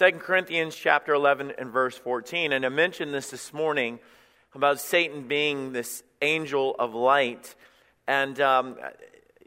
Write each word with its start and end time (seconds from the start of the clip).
2 0.00 0.12
Corinthians 0.12 0.74
chapter 0.74 1.12
11 1.12 1.52
and 1.58 1.70
verse 1.70 1.94
14. 1.94 2.54
And 2.54 2.64
I 2.64 2.70
mentioned 2.70 3.12
this 3.12 3.28
this 3.28 3.52
morning 3.52 3.98
about 4.54 4.80
Satan 4.80 5.28
being 5.28 5.74
this 5.74 6.02
angel 6.22 6.74
of 6.78 6.94
light. 6.94 7.54
And 8.06 8.40
um, 8.40 8.76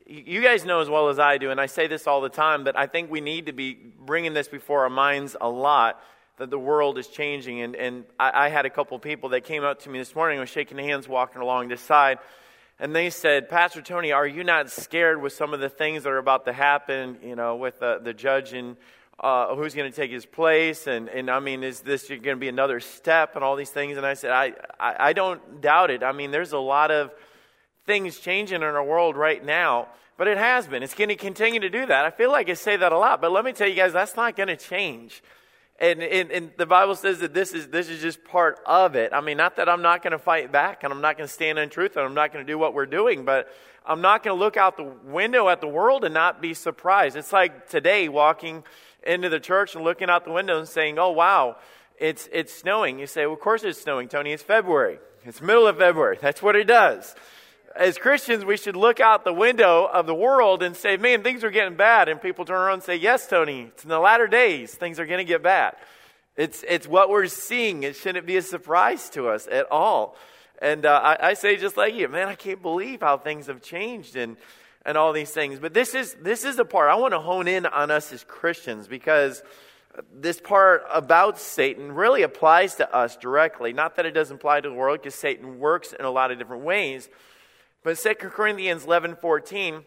you 0.06 0.44
guys 0.44 0.64
know 0.64 0.80
as 0.80 0.92
well 0.92 1.10
as 1.10 1.18
I 1.18 1.40
do, 1.40 1.50
and 1.50 1.60
I 1.60 1.66
say 1.66 1.88
this 1.88 2.06
all 2.06 2.22
the 2.22 2.30
time, 2.30 2.66
that 2.66 2.78
I 2.78 2.86
think 2.86 3.10
we 3.10 3.20
need 3.20 3.48
to 3.48 3.52
be 3.52 3.74
bringing 3.74 4.36
this 4.36 4.48
before 4.48 4.84
our 4.84 4.92
minds 4.92 5.36
a 5.42 5.50
lot 5.50 6.00
that 6.38 6.52
the 6.52 6.60
world 6.60 7.00
is 7.00 7.08
changing. 7.08 7.62
And, 7.62 7.76
and 7.76 8.06
I, 8.20 8.46
I 8.46 8.50
had 8.50 8.68
a 8.68 8.70
couple 8.70 9.00
people 9.00 9.30
that 9.30 9.46
came 9.46 9.64
up 9.64 9.80
to 9.82 9.90
me 9.90 9.98
this 9.98 10.14
morning, 10.14 10.38
I 10.38 10.42
was 10.42 10.50
shaking 10.50 10.78
hands 10.78 11.08
walking 11.08 11.42
along 11.42 11.70
this 11.70 11.82
side, 11.82 12.20
and 12.80 12.96
they 12.96 13.10
said, 13.10 13.50
Pastor 13.50 13.82
Tony, 13.82 14.12
are 14.12 14.28
you 14.28 14.44
not 14.44 14.70
scared 14.70 15.20
with 15.20 15.34
some 15.34 15.56
of 15.56 15.62
the 15.62 15.70
things 15.70 16.04
that 16.04 16.12
are 16.12 16.20
about 16.20 16.46
to 16.46 16.54
happen, 16.54 17.18
you 17.24 17.36
know, 17.36 17.56
with 17.56 17.80
the, 17.80 18.00
the 18.04 18.14
judge 18.14 18.54
and 18.54 18.78
uh, 19.20 19.56
who's 19.56 19.74
going 19.74 19.90
to 19.90 19.96
take 19.96 20.12
his 20.12 20.26
place? 20.26 20.88
And, 20.88 21.10
and 21.10 21.30
I 21.30 21.40
mean, 21.40 21.64
is 21.64 21.82
this 21.82 22.08
going 22.08 22.22
to 22.22 22.36
be 22.36 22.50
another 22.50 22.80
step 22.80 23.36
and 23.36 23.44
all 23.44 23.56
these 23.56 23.70
things? 23.70 23.98
And 23.98 24.06
I 24.06 24.14
said, 24.14 24.32
I, 24.32 24.54
I, 24.80 25.10
I 25.10 25.14
don't 25.14 25.62
doubt 25.62 25.92
it. 25.92 26.04
I 26.04 26.12
mean, 26.12 26.32
there's 26.32 26.52
a 26.52 26.60
lot 26.60 26.92
of 26.92 27.12
things 27.86 28.20
changing 28.20 28.58
in 28.58 28.64
our 28.64 28.84
world 28.84 29.16
right 29.16 29.44
now, 29.44 29.88
but 30.18 30.28
it 30.28 30.38
has 30.38 30.68
been. 30.68 30.84
It's 30.84 30.94
going 30.94 31.10
to 31.10 31.16
continue 31.16 31.60
to 31.60 31.70
do 31.70 31.86
that. 31.86 32.06
I 32.06 32.12
feel 32.12 32.32
like 32.32 32.50
I 32.50 32.54
say 32.54 32.78
that 32.78 32.92
a 32.92 32.98
lot, 32.98 33.22
but 33.22 33.32
let 33.32 33.46
me 33.46 33.52
tell 33.52 33.68
you 33.68 33.76
guys, 33.76 33.94
that's 33.94 34.16
not 34.16 34.36
going 34.36 34.48
to 34.48 34.58
change. 34.58 35.22
And, 35.80 36.02
and, 36.04 36.32
and, 36.32 36.52
the 36.56 36.68
Bible 36.68 36.96
says 36.96 37.20
that 37.20 37.34
this 37.34 37.52
is, 37.52 37.68
this 37.68 37.90
is 37.90 38.00
just 38.00 38.24
part 38.24 38.60
of 38.66 38.96
it. 38.96 39.12
I 39.12 39.22
mean, 39.22 39.38
not 39.38 39.56
that 39.56 39.68
I'm 39.68 39.82
not 39.82 40.04
going 40.04 40.12
to 40.12 40.20
fight 40.20 40.52
back 40.52 40.84
and 40.84 40.94
I'm 40.94 41.02
not 41.02 41.18
going 41.18 41.28
to 41.28 41.34
stand 41.34 41.58
in 41.58 41.70
truth 41.70 41.98
and 41.98 42.06
I'm 42.06 42.14
not 42.14 42.32
going 42.32 42.46
to 42.46 42.50
do 42.50 42.60
what 42.60 42.76
we're 42.76 42.86
doing, 42.86 43.26
but 43.26 43.52
I'm 43.86 44.00
not 44.00 44.24
going 44.24 44.38
to 44.38 44.40
look 44.40 44.56
out 44.56 44.78
the 44.78 44.84
window 44.84 45.50
at 45.50 45.62
the 45.62 45.68
world 45.68 46.06
and 46.06 46.14
not 46.14 46.42
be 46.42 46.54
surprised. 46.54 47.18
It's 47.18 47.34
like 47.34 47.68
today 47.68 48.08
walking 48.08 48.64
into 49.06 49.30
the 49.30 49.40
church 49.40 49.76
and 49.76 49.84
looking 49.84 50.10
out 50.10 50.26
the 50.26 50.32
window 50.32 50.60
and 50.60 50.68
saying, 50.68 51.00
oh, 51.00 51.12
wow, 51.12 51.58
it's, 51.98 52.28
it's 52.32 52.54
snowing. 52.54 53.00
You 53.00 53.08
say, 53.08 53.26
well, 53.26 53.36
of 53.36 53.40
course 53.40 53.64
it's 53.64 53.82
snowing, 53.82 54.08
Tony. 54.08 54.32
It's 54.32 54.44
February. 54.44 55.00
It's 55.26 55.42
middle 55.42 55.68
of 55.68 55.78
February. 55.78 56.18
That's 56.22 56.42
what 56.42 56.56
it 56.56 56.66
does 56.66 57.16
as 57.76 57.98
Christians, 57.98 58.46
we 58.46 58.58
should 58.58 58.76
look 58.76 59.00
out 59.00 59.24
the 59.24 59.34
window 59.34 59.86
of 59.92 60.06
the 60.06 60.14
world 60.14 60.62
and 60.62 60.76
say, 60.76 60.98
man, 60.98 61.24
things 61.24 61.44
are 61.44 61.50
getting 61.50 61.76
bad. 61.76 62.08
And 62.08 62.22
people 62.22 62.46
turn 62.46 62.58
around 62.58 62.76
and 62.76 62.84
say, 62.84 62.96
yes, 62.96 63.28
Tony, 63.28 63.62
it's 63.62 63.84
in 63.84 63.90
the 63.90 64.00
latter 64.00 64.28
days. 64.28 64.74
Things 64.74 65.00
are 65.00 65.06
going 65.06 65.20
to 65.20 65.26
get 65.26 65.42
bad. 65.42 65.76
It's, 66.36 66.64
it's 66.68 66.88
what 66.88 67.10
we're 67.10 67.28
seeing. 67.28 67.84
It 67.84 67.96
shouldn't 67.96 68.26
be 68.26 68.38
a 68.38 68.42
surprise 68.42 69.10
to 69.12 69.30
us 69.30 69.48
at 69.52 69.72
all. 69.72 70.16
And 70.62 70.86
uh, 70.86 71.00
I, 71.04 71.30
I, 71.30 71.34
say, 71.34 71.58
just 71.58 71.78
like 71.78 71.94
you, 71.94 72.08
man, 72.08 72.28
I 72.28 72.36
can't 72.36 72.62
believe 72.62 73.02
how 73.02 73.18
things 73.18 73.48
have 73.48 73.62
changed 73.62 74.16
and, 74.16 74.38
and 74.86 74.98
all 74.98 75.14
these 75.14 75.32
things. 75.32 75.60
But 75.60 75.74
this 75.74 75.96
is, 75.96 76.16
this 76.22 76.44
is 76.44 76.58
the 76.58 76.66
part 76.66 76.90
I 76.90 76.96
want 76.96 77.14
to 77.14 77.20
hone 77.20 77.48
in 77.48 77.66
on 77.66 77.92
us 77.92 78.12
as 78.12 78.24
Christians 78.24 78.88
because 78.88 79.44
this 80.14 80.40
part 80.40 80.84
about 80.92 81.40
Satan 81.40 81.92
really 81.92 82.24
applies 82.24 82.76
to 82.76 82.96
us 82.96 83.16
directly. 83.16 83.74
Not 83.74 83.96
that 83.96 84.06
it 84.06 84.12
doesn't 84.12 84.38
apply 84.38 84.62
to 84.62 84.70
the 84.70 84.76
world 84.76 85.00
because 85.02 85.16
Satan 85.16 85.60
works 85.60 85.94
in 85.98 86.06
a 86.06 86.12
lot 86.12 86.32
of 86.32 86.40
different 86.40 86.64
ways. 86.64 87.10
But 87.84 87.98
2 87.98 88.14
Corinthians 88.16 88.86
11 88.86 89.18
14, 89.18 89.84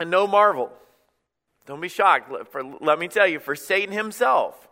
and 0.00 0.10
no 0.10 0.26
marvel. 0.26 0.72
Don't 1.66 1.80
be 1.80 1.88
shocked. 1.88 2.32
For, 2.50 2.62
let 2.80 2.98
me 2.98 3.08
tell 3.08 3.26
you, 3.26 3.38
for 3.38 3.54
Satan 3.54 3.94
himself 3.94 4.68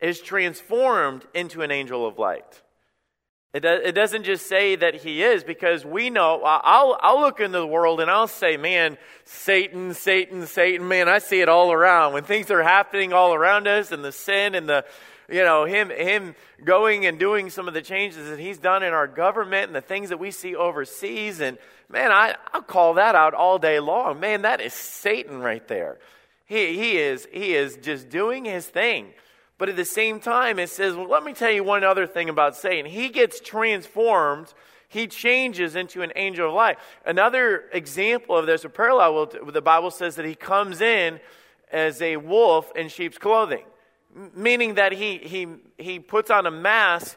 is 0.00 0.20
transformed 0.20 1.24
into 1.32 1.62
an 1.62 1.70
angel 1.70 2.06
of 2.06 2.18
light. 2.18 2.62
It, 3.54 3.60
do, 3.60 3.68
it 3.68 3.92
doesn't 3.92 4.24
just 4.24 4.46
say 4.46 4.76
that 4.76 4.94
he 4.94 5.22
is, 5.22 5.42
because 5.42 5.84
we 5.84 6.10
know, 6.10 6.42
I'll, 6.44 6.98
I'll 7.00 7.20
look 7.20 7.40
into 7.40 7.58
the 7.58 7.66
world 7.66 8.00
and 8.00 8.10
I'll 8.10 8.28
say, 8.28 8.56
man, 8.56 8.98
Satan, 9.24 9.94
Satan, 9.94 10.46
Satan, 10.46 10.86
man, 10.86 11.08
I 11.08 11.18
see 11.18 11.40
it 11.40 11.48
all 11.48 11.72
around. 11.72 12.12
When 12.12 12.24
things 12.24 12.50
are 12.50 12.62
happening 12.62 13.12
all 13.12 13.32
around 13.32 13.66
us 13.66 13.90
and 13.90 14.04
the 14.04 14.12
sin 14.12 14.54
and 14.54 14.68
the 14.68 14.84
you 15.30 15.44
know, 15.44 15.66
him, 15.66 15.90
him 15.90 16.34
going 16.64 17.04
and 17.04 17.18
doing 17.18 17.50
some 17.50 17.68
of 17.68 17.74
the 17.74 17.82
changes 17.82 18.30
that 18.30 18.38
he's 18.38 18.56
done 18.58 18.82
in 18.82 18.94
our 18.94 19.06
government 19.06 19.66
and 19.66 19.76
the 19.76 19.82
things 19.82 20.08
that 20.08 20.18
we 20.18 20.30
see 20.30 20.56
overseas. 20.56 21.40
And 21.40 21.58
man, 21.90 22.10
I, 22.10 22.34
I'll 22.52 22.62
call 22.62 22.94
that 22.94 23.14
out 23.14 23.34
all 23.34 23.58
day 23.58 23.78
long. 23.78 24.20
Man, 24.20 24.42
that 24.42 24.60
is 24.62 24.72
Satan 24.72 25.40
right 25.40 25.66
there. 25.68 25.98
He, 26.46 26.78
he, 26.78 26.96
is, 26.96 27.28
he 27.30 27.54
is 27.54 27.76
just 27.76 28.08
doing 28.08 28.46
his 28.46 28.66
thing. 28.66 29.12
But 29.58 29.68
at 29.68 29.76
the 29.76 29.84
same 29.84 30.20
time, 30.20 30.58
it 30.58 30.70
says, 30.70 30.94
well, 30.94 31.08
let 31.08 31.24
me 31.24 31.32
tell 31.32 31.50
you 31.50 31.64
one 31.64 31.84
other 31.84 32.06
thing 32.06 32.28
about 32.28 32.56
Satan. 32.56 32.90
He 32.90 33.08
gets 33.08 33.40
transformed 33.40 34.52
he 34.90 35.06
changes 35.06 35.76
into 35.76 36.00
an 36.00 36.12
angel 36.16 36.48
of 36.48 36.54
light. 36.54 36.78
Another 37.04 37.64
example 37.74 38.34
of 38.38 38.46
this, 38.46 38.64
a 38.64 38.70
parallel, 38.70 39.26
the 39.46 39.60
Bible 39.60 39.90
says 39.90 40.16
that 40.16 40.24
he 40.24 40.34
comes 40.34 40.80
in 40.80 41.20
as 41.70 42.00
a 42.00 42.16
wolf 42.16 42.72
in 42.74 42.88
sheep's 42.88 43.18
clothing 43.18 43.64
meaning 44.34 44.74
that 44.74 44.92
he, 44.92 45.18
he, 45.18 45.46
he 45.76 45.98
puts 45.98 46.30
on 46.30 46.46
a 46.46 46.50
mask 46.50 47.16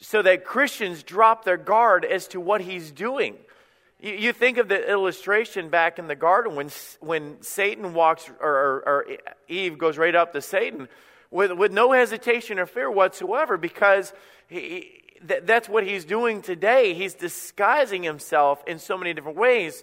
so 0.00 0.22
that 0.22 0.44
Christians 0.44 1.02
drop 1.02 1.44
their 1.44 1.56
guard 1.56 2.04
as 2.04 2.28
to 2.28 2.40
what 2.40 2.60
he's 2.60 2.92
doing. 2.92 3.36
You, 4.00 4.12
you 4.12 4.32
think 4.32 4.58
of 4.58 4.68
the 4.68 4.90
illustration 4.90 5.70
back 5.70 5.98
in 5.98 6.06
the 6.06 6.14
garden 6.14 6.54
when, 6.54 6.70
when 7.00 7.42
Satan 7.42 7.94
walks, 7.94 8.28
or, 8.40 8.48
or, 8.48 8.82
or 8.86 9.06
Eve 9.48 9.78
goes 9.78 9.96
right 9.96 10.14
up 10.14 10.32
to 10.34 10.42
Satan 10.42 10.88
with, 11.30 11.52
with 11.52 11.72
no 11.72 11.92
hesitation 11.92 12.58
or 12.58 12.66
fear 12.66 12.90
whatsoever 12.90 13.56
because 13.56 14.12
he, 14.48 15.02
that's 15.22 15.68
what 15.68 15.84
he's 15.84 16.04
doing 16.04 16.42
today. 16.42 16.94
He's 16.94 17.14
disguising 17.14 18.02
himself 18.02 18.62
in 18.66 18.78
so 18.78 18.96
many 18.96 19.14
different 19.14 19.38
ways. 19.38 19.82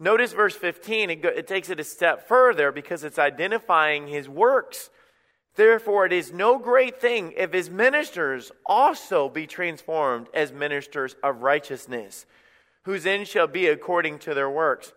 Notice 0.00 0.32
verse 0.32 0.54
15, 0.54 1.10
it, 1.10 1.16
go, 1.16 1.28
it 1.28 1.46
takes 1.46 1.70
it 1.70 1.80
a 1.80 1.84
step 1.84 2.28
further 2.28 2.70
because 2.70 3.02
it's 3.02 3.18
identifying 3.18 4.06
his 4.06 4.28
works. 4.28 4.90
Therefore, 5.56 6.06
it 6.06 6.12
is 6.12 6.32
no 6.32 6.58
great 6.58 7.00
thing 7.00 7.34
if 7.36 7.52
his 7.52 7.68
ministers 7.68 8.52
also 8.64 9.28
be 9.28 9.46
transformed 9.46 10.28
as 10.32 10.52
ministers 10.52 11.16
of 11.22 11.42
righteousness, 11.42 12.26
whose 12.84 13.04
end 13.04 13.26
shall 13.26 13.48
be 13.48 13.66
according 13.66 14.20
to 14.20 14.34
their 14.34 14.48
works. 14.48 14.92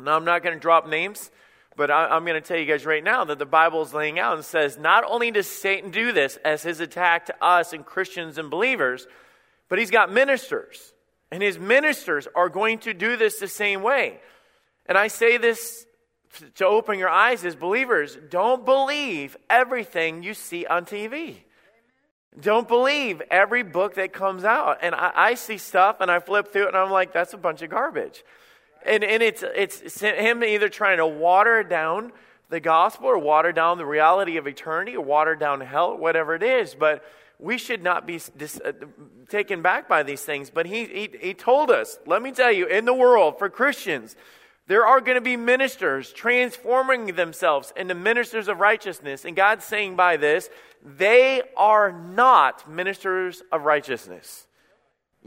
Now, 0.00 0.16
I'm 0.16 0.24
not 0.24 0.42
going 0.42 0.54
to 0.54 0.60
drop 0.60 0.88
names, 0.88 1.30
but 1.78 1.92
I, 1.92 2.16
am 2.16 2.24
going 2.24 2.34
to 2.34 2.46
tell 2.46 2.58
you 2.58 2.66
guys 2.66 2.84
right 2.84 3.04
now 3.04 3.24
that 3.24 3.38
the 3.38 3.46
Bible 3.46 3.80
is 3.82 3.94
laying 3.94 4.18
out 4.18 4.34
and 4.34 4.44
says 4.44 4.76
not 4.76 5.04
only 5.04 5.30
does 5.30 5.46
Satan 5.46 5.92
do 5.92 6.10
this 6.10 6.36
as 6.44 6.60
his 6.64 6.80
attack 6.80 7.26
to 7.26 7.44
us 7.44 7.72
and 7.72 7.86
Christians 7.86 8.36
and 8.36 8.50
believers, 8.50 9.06
but 9.68 9.78
he's 9.78 9.92
got 9.92 10.12
ministers. 10.12 10.92
And 11.30 11.40
his 11.40 11.56
ministers 11.56 12.26
are 12.34 12.48
going 12.48 12.80
to 12.80 12.92
do 12.92 13.16
this 13.16 13.38
the 13.38 13.46
same 13.46 13.82
way. 13.82 14.18
And 14.86 14.98
I 14.98 15.06
say 15.06 15.36
this 15.36 15.86
to 16.56 16.66
open 16.66 16.98
your 16.98 17.10
eyes 17.10 17.44
as 17.44 17.54
believers. 17.54 18.18
Don't 18.28 18.64
believe 18.64 19.36
everything 19.48 20.24
you 20.24 20.34
see 20.34 20.66
on 20.66 20.84
TV. 20.84 21.36
Don't 22.40 22.66
believe 22.66 23.22
every 23.30 23.62
book 23.62 23.94
that 23.94 24.12
comes 24.12 24.44
out. 24.44 24.78
And 24.82 24.96
I, 24.96 25.12
I, 25.14 25.34
see 25.34 25.58
stuff 25.58 26.00
and 26.00 26.10
I 26.10 26.18
flip 26.18 26.52
through 26.52 26.64
it 26.64 26.68
and 26.68 26.76
I'm 26.76 26.90
like, 26.90 27.12
that's 27.12 27.34
a 27.34 27.38
bunch 27.38 27.62
of 27.62 27.70
garbage. 27.70 28.24
And, 28.88 29.04
and 29.04 29.22
it's, 29.22 29.44
it's 29.54 30.00
him 30.00 30.42
either 30.42 30.68
trying 30.68 30.96
to 30.96 31.06
water 31.06 31.62
down 31.62 32.12
the 32.48 32.60
gospel 32.60 33.06
or 33.08 33.18
water 33.18 33.52
down 33.52 33.76
the 33.76 33.86
reality 33.86 34.38
of 34.38 34.46
eternity 34.46 34.96
or 34.96 35.04
water 35.04 35.36
down 35.36 35.60
hell, 35.60 35.96
whatever 35.96 36.34
it 36.34 36.42
is. 36.42 36.74
But 36.74 37.04
we 37.38 37.58
should 37.58 37.82
not 37.82 38.06
be 38.06 38.20
dis, 38.36 38.60
uh, 38.64 38.72
taken 39.28 39.62
back 39.62 39.88
by 39.88 40.02
these 40.02 40.22
things. 40.22 40.50
But 40.50 40.66
he, 40.66 40.86
he, 40.86 41.10
he 41.20 41.34
told 41.34 41.70
us, 41.70 41.98
let 42.06 42.22
me 42.22 42.32
tell 42.32 42.50
you, 42.50 42.66
in 42.66 42.86
the 42.86 42.94
world, 42.94 43.38
for 43.38 43.48
Christians, 43.50 44.16
there 44.66 44.86
are 44.86 45.00
going 45.00 45.14
to 45.16 45.20
be 45.20 45.36
ministers 45.36 46.12
transforming 46.12 47.14
themselves 47.14 47.72
into 47.76 47.94
ministers 47.94 48.48
of 48.48 48.58
righteousness. 48.58 49.24
And 49.24 49.36
God's 49.36 49.64
saying 49.64 49.96
by 49.96 50.16
this, 50.16 50.50
they 50.82 51.42
are 51.56 51.92
not 51.92 52.70
ministers 52.70 53.42
of 53.52 53.62
righteousness. 53.62 54.47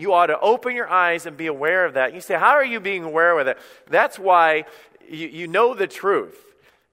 You 0.02 0.14
ought 0.14 0.28
to 0.28 0.40
open 0.40 0.76
your 0.76 0.90
eyes 0.90 1.26
and 1.26 1.38
be 1.38 1.48
aware 1.48 1.86
of 1.86 1.94
that. 1.94 2.14
You 2.14 2.22
say, 2.22 2.36
How 2.36 2.52
are 2.52 2.66
you 2.66 2.80
being 2.80 3.04
aware 3.04 3.38
of 3.38 3.48
it? 3.48 3.58
That's 3.90 4.18
why 4.18 4.66
you, 5.08 5.28
you 5.28 5.48
know 5.48 5.74
the 5.76 5.88
truth. 5.88 6.38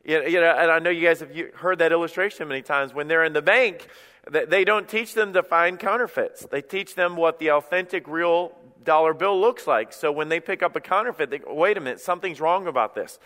You, 0.05 0.23
you 0.23 0.41
know, 0.41 0.51
and 0.51 0.71
I 0.71 0.79
know 0.79 0.91
you 0.91 1.07
guys 1.07 1.21
have 1.21 1.35
heard 1.55 1.79
that 1.79 1.91
illustration 1.91 2.49
many 2.49 2.63
times. 2.63 2.93
When 2.93 3.09
they're 3.09 3.25
in 3.25 3.33
the 3.33 3.43
bank, 3.43 3.89
they 4.31 4.65
don't 4.65 4.89
teach 4.89 5.15
them 5.15 5.33
to 5.33 5.43
find 5.43 5.79
counterfeits. 5.79 6.47
They 6.51 6.61
teach 6.61 6.95
them 6.95 7.17
what 7.17 7.39
the 7.39 7.53
authentic, 7.53 8.07
real 8.07 8.53
dollar 8.85 9.15
bill 9.15 9.41
looks 9.41 9.67
like. 9.67 9.93
So 9.93 10.13
when 10.13 10.29
they 10.29 10.41
pick 10.41 10.63
up 10.63 10.77
a 10.77 10.81
counterfeit, 10.81 11.31
they 11.31 11.39
go, 11.39 11.55
wait 11.55 11.77
a 11.77 11.81
minute, 11.81 12.01
something's 12.01 12.41
wrong 12.41 12.67
about 12.67 12.95
this. 12.95 13.19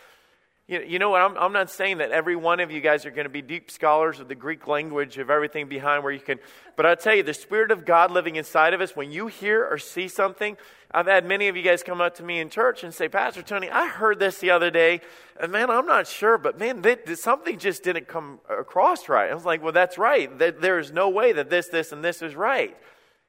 You, 0.72 0.98
know 0.98 1.10
what? 1.10 1.20
I'm, 1.20 1.36
I'm 1.36 1.52
not 1.52 1.68
saying 1.68 1.98
that 1.98 2.12
every 2.12 2.34
one 2.34 2.58
of 2.58 2.70
you 2.70 2.80
guys 2.80 3.04
are 3.04 3.10
going 3.10 3.26
to 3.26 3.30
be 3.30 3.42
deep 3.42 3.70
scholars 3.70 4.20
of 4.20 4.28
the 4.28 4.34
Greek 4.34 4.66
language, 4.66 5.18
of 5.18 5.28
everything 5.28 5.68
behind 5.68 6.02
where 6.02 6.12
you 6.12 6.20
can. 6.20 6.38
But 6.76 6.86
I 6.86 6.94
tell 6.94 7.14
you, 7.14 7.22
the 7.22 7.34
Spirit 7.34 7.70
of 7.70 7.84
God 7.84 8.10
living 8.10 8.36
inside 8.36 8.72
of 8.72 8.80
us, 8.80 8.96
when 8.96 9.12
you 9.12 9.26
hear 9.26 9.66
or 9.66 9.76
see 9.76 10.08
something, 10.08 10.56
I've 10.90 11.06
had 11.06 11.26
many 11.26 11.48
of 11.48 11.56
you 11.58 11.62
guys 11.62 11.82
come 11.82 12.00
up 12.00 12.14
to 12.14 12.22
me 12.22 12.38
in 12.38 12.48
church 12.48 12.84
and 12.84 12.94
say, 12.94 13.10
Pastor 13.10 13.42
Tony, 13.42 13.68
I 13.68 13.86
heard 13.86 14.18
this 14.18 14.38
the 14.38 14.50
other 14.50 14.70
day, 14.70 15.02
and 15.38 15.52
man, 15.52 15.68
I'm 15.68 15.84
not 15.84 16.06
sure, 16.06 16.38
but 16.38 16.58
man, 16.58 16.80
that, 16.82 17.18
something 17.18 17.58
just 17.58 17.82
didn't 17.82 18.08
come 18.08 18.40
across 18.48 19.10
right. 19.10 19.30
I 19.30 19.34
was 19.34 19.44
like, 19.44 19.62
well, 19.62 19.72
that's 19.72 19.98
right. 19.98 20.30
There's 20.38 20.90
no 20.90 21.10
way 21.10 21.32
that 21.32 21.50
this, 21.50 21.68
this, 21.68 21.92
and 21.92 22.02
this 22.02 22.22
is 22.22 22.34
right. 22.34 22.74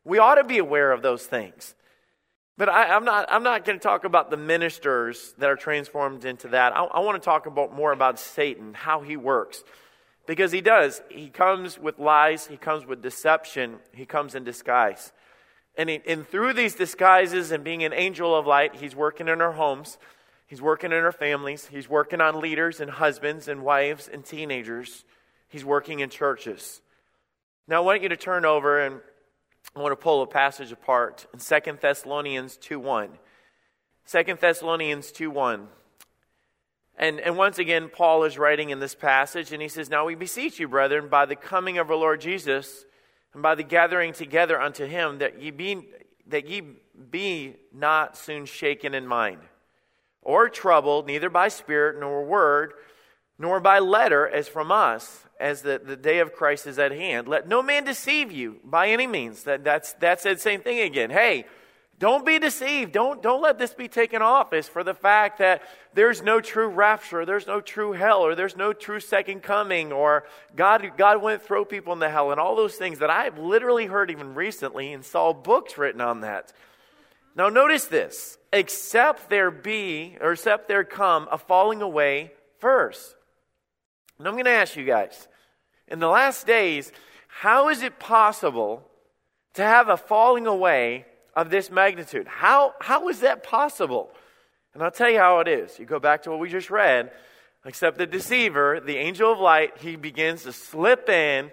We 0.06 0.18
ought 0.18 0.36
to 0.36 0.46
be 0.46 0.60
aware 0.60 0.94
of 0.94 1.02
those 1.02 1.26
things. 1.26 1.76
But 2.58 2.70
I, 2.70 2.96
am 2.96 3.04
not, 3.04 3.26
I'm 3.30 3.44
not 3.44 3.66
going 3.66 3.80
to 3.80 3.84
talk 3.84 4.04
about 4.04 4.30
the 4.30 4.38
ministers 4.38 5.34
that 5.40 5.50
are 5.50 5.56
transformed 5.56 6.24
into 6.24 6.50
that. 6.50 6.76
I, 6.76 6.84
I 6.84 7.00
want 7.00 7.22
to 7.22 7.26
talk 7.26 7.48
about 7.48 7.74
more 7.74 7.92
about 7.92 8.20
Satan, 8.20 8.74
how 8.74 9.02
he 9.02 9.18
works. 9.18 9.64
Because 10.28 10.52
he 10.52 10.62
does. 10.62 11.02
He 11.10 11.30
comes 11.30 11.78
with 11.78 12.00
lies, 12.00 12.48
he 12.48 12.56
comes 12.56 12.86
with 12.86 13.02
deception, 13.02 13.80
he 13.94 14.06
comes 14.06 14.36
in 14.36 14.44
disguise. 14.44 15.12
And, 15.76 15.90
he, 15.90 16.02
and 16.08 16.28
through 16.28 16.54
these 16.54 16.76
disguises 16.76 17.52
and 17.52 17.64
being 17.64 17.84
an 17.84 17.94
angel 17.94 18.36
of 18.36 18.46
light, 18.46 18.76
he's 18.76 18.96
working 18.96 19.28
in 19.28 19.42
our 19.42 19.54
homes, 19.54 19.98
he's 20.46 20.62
working 20.62 20.92
in 20.92 21.00
our 21.00 21.12
families, 21.12 21.68
he's 21.68 21.90
working 21.90 22.22
on 22.22 22.40
leaders 22.40 22.80
and 22.80 22.92
husbands 22.92 23.48
and 23.48 23.64
wives 23.64 24.08
and 24.08 24.24
teenagers, 24.24 25.04
he's 25.50 25.66
working 25.66 26.00
in 26.00 26.10
churches. 26.10 26.82
Now, 27.68 27.78
I 27.78 27.80
want 27.80 28.04
you 28.04 28.10
to 28.10 28.18
turn 28.18 28.46
over 28.46 28.80
and 28.80 29.02
I 29.76 29.80
want 29.80 29.92
to 29.92 29.96
pull 29.96 30.22
a 30.22 30.28
passage 30.28 30.72
apart 30.72 31.26
in 31.34 31.40
2 31.40 31.78
Thessalonians 31.82 32.58
2 32.58 32.80
1. 32.80 33.10
2 34.08 34.24
Thessalonians 34.40 35.12
2 35.12 35.32
1. 35.32 35.68
And, 36.96 37.20
and 37.20 37.38
once 37.38 37.58
again, 37.58 37.90
Paul 37.90 38.24
is 38.24 38.38
writing 38.38 38.70
in 38.70 38.80
this 38.80 38.94
passage, 38.94 39.52
and 39.52 39.64
he 39.64 39.68
says, 39.68 39.90
Now 39.90 40.06
we 40.06 40.14
beseech 40.14 40.60
you, 40.60 40.68
brethren, 40.68 41.08
by 41.10 41.26
the 41.26 41.36
coming 41.36 41.80
of 41.80 41.90
our 41.90 41.96
Lord 41.96 42.22
Jesus, 42.22 42.86
and 43.34 43.42
by 43.42 43.56
the 43.56 43.64
gathering 43.64 44.14
together 44.14 44.62
unto 44.62 44.86
him, 44.86 45.18
that 45.18 45.42
ye 45.42 45.50
be, 45.50 45.88
that 46.28 46.48
ye 46.48 46.62
be 47.10 47.56
not 47.74 48.16
soon 48.16 48.46
shaken 48.46 48.94
in 48.94 49.08
mind, 49.08 49.40
or 50.22 50.50
troubled, 50.50 51.08
neither 51.08 51.32
by 51.32 51.48
spirit 51.48 52.00
nor 52.00 52.24
word, 52.24 52.74
nor 53.44 53.60
by 53.60 53.78
letter 53.78 54.26
as 54.26 54.48
from 54.48 54.72
us, 54.72 55.26
as 55.38 55.64
the, 55.64 55.78
the 55.78 55.98
day 55.98 56.20
of 56.20 56.32
Christ 56.32 56.66
is 56.66 56.80
at 56.80 56.94
hand. 56.94 57.28
Let 57.28 57.46
no 57.46 57.62
man 57.62 57.84
deceive 57.84 58.32
you 58.32 58.62
by 58.64 58.88
any 58.88 59.06
means. 59.06 59.44
That, 59.44 59.66
that's, 59.66 59.92
that's 60.00 60.24
the 60.24 60.38
same 60.38 60.62
thing 60.62 60.80
again. 60.80 61.10
Hey, 61.10 61.44
don't 62.00 62.26
be 62.26 62.40
deceived. 62.40 62.94
Don't, 62.94 63.22
don't 63.22 63.42
let 63.42 63.60
this 63.60 63.74
be 63.74 63.90
taken 63.90 64.22
off 64.22 64.54
as 64.54 64.70
for 64.70 64.82
the 64.82 64.94
fact 64.94 65.40
that 65.40 65.62
there's 65.94 66.22
no 66.22 66.40
true 66.40 66.70
rapture, 66.70 67.26
there's 67.26 67.46
no 67.46 67.60
true 67.60 67.92
hell, 67.92 68.22
or 68.22 68.34
there's 68.34 68.56
no 68.56 68.72
true 68.72 69.02
second 69.02 69.44
coming, 69.44 69.92
or 69.92 70.24
God, 70.56 70.94
God 70.98 71.22
wouldn't 71.22 71.44
throw 71.44 71.66
people 71.66 71.92
into 71.92 72.10
hell, 72.10 72.32
and 72.32 72.40
all 72.40 72.56
those 72.56 72.76
things 72.76 73.00
that 73.00 73.10
I've 73.10 73.38
literally 73.38 73.88
heard 73.88 74.10
even 74.10 74.36
recently 74.36 74.94
and 74.94 75.04
saw 75.04 75.34
books 75.34 75.78
written 75.78 76.00
on 76.00 76.22
that. 76.22 76.54
Now, 77.36 77.50
notice 77.50 77.88
this 77.88 78.38
except 78.54 79.30
there 79.30 79.52
be, 79.52 80.18
or 80.22 80.32
except 80.32 80.70
there 80.70 80.86
come 80.86 81.28
a 81.30 81.38
falling 81.38 81.82
away 81.82 82.32
first. 82.60 83.16
And 84.20 84.28
I'm 84.28 84.34
going 84.34 84.46
to 84.46 84.52
ask 84.52 84.76
you 84.76 84.86
guys 84.86 85.28
in 85.88 86.00
the 86.00 86.08
last 86.08 86.48
days, 86.48 86.92
how 87.28 87.70
is 87.70 87.82
it 87.82 88.00
possible 88.00 88.88
to 89.54 89.64
have 89.64 89.90
a 89.90 89.98
falling 89.98 90.48
away 90.48 91.06
of 91.36 91.50
this 91.50 91.72
magnitude. 91.72 92.28
How, 92.28 92.74
how 92.80 93.10
is 93.10 93.22
that 93.22 93.44
possible? 93.44 94.12
And 94.74 94.84
I'll 94.84 94.92
tell 94.92 95.10
you 95.10 95.20
how 95.20 95.40
it 95.40 95.48
is. 95.48 95.78
You 95.80 95.86
go 95.86 96.00
back 96.00 96.24
to 96.24 96.32
what 96.32 96.40
we 96.40 96.50
just 96.50 96.70
read. 96.70 97.12
Except 97.66 97.98
the 97.98 98.06
deceiver, 98.06 98.82
the 98.84 98.98
angel 98.98 99.32
of 99.32 99.40
light, 99.40 99.78
he 99.80 99.96
begins 99.96 100.44
to 100.44 100.52
slip 100.52 101.08
in 101.08 101.50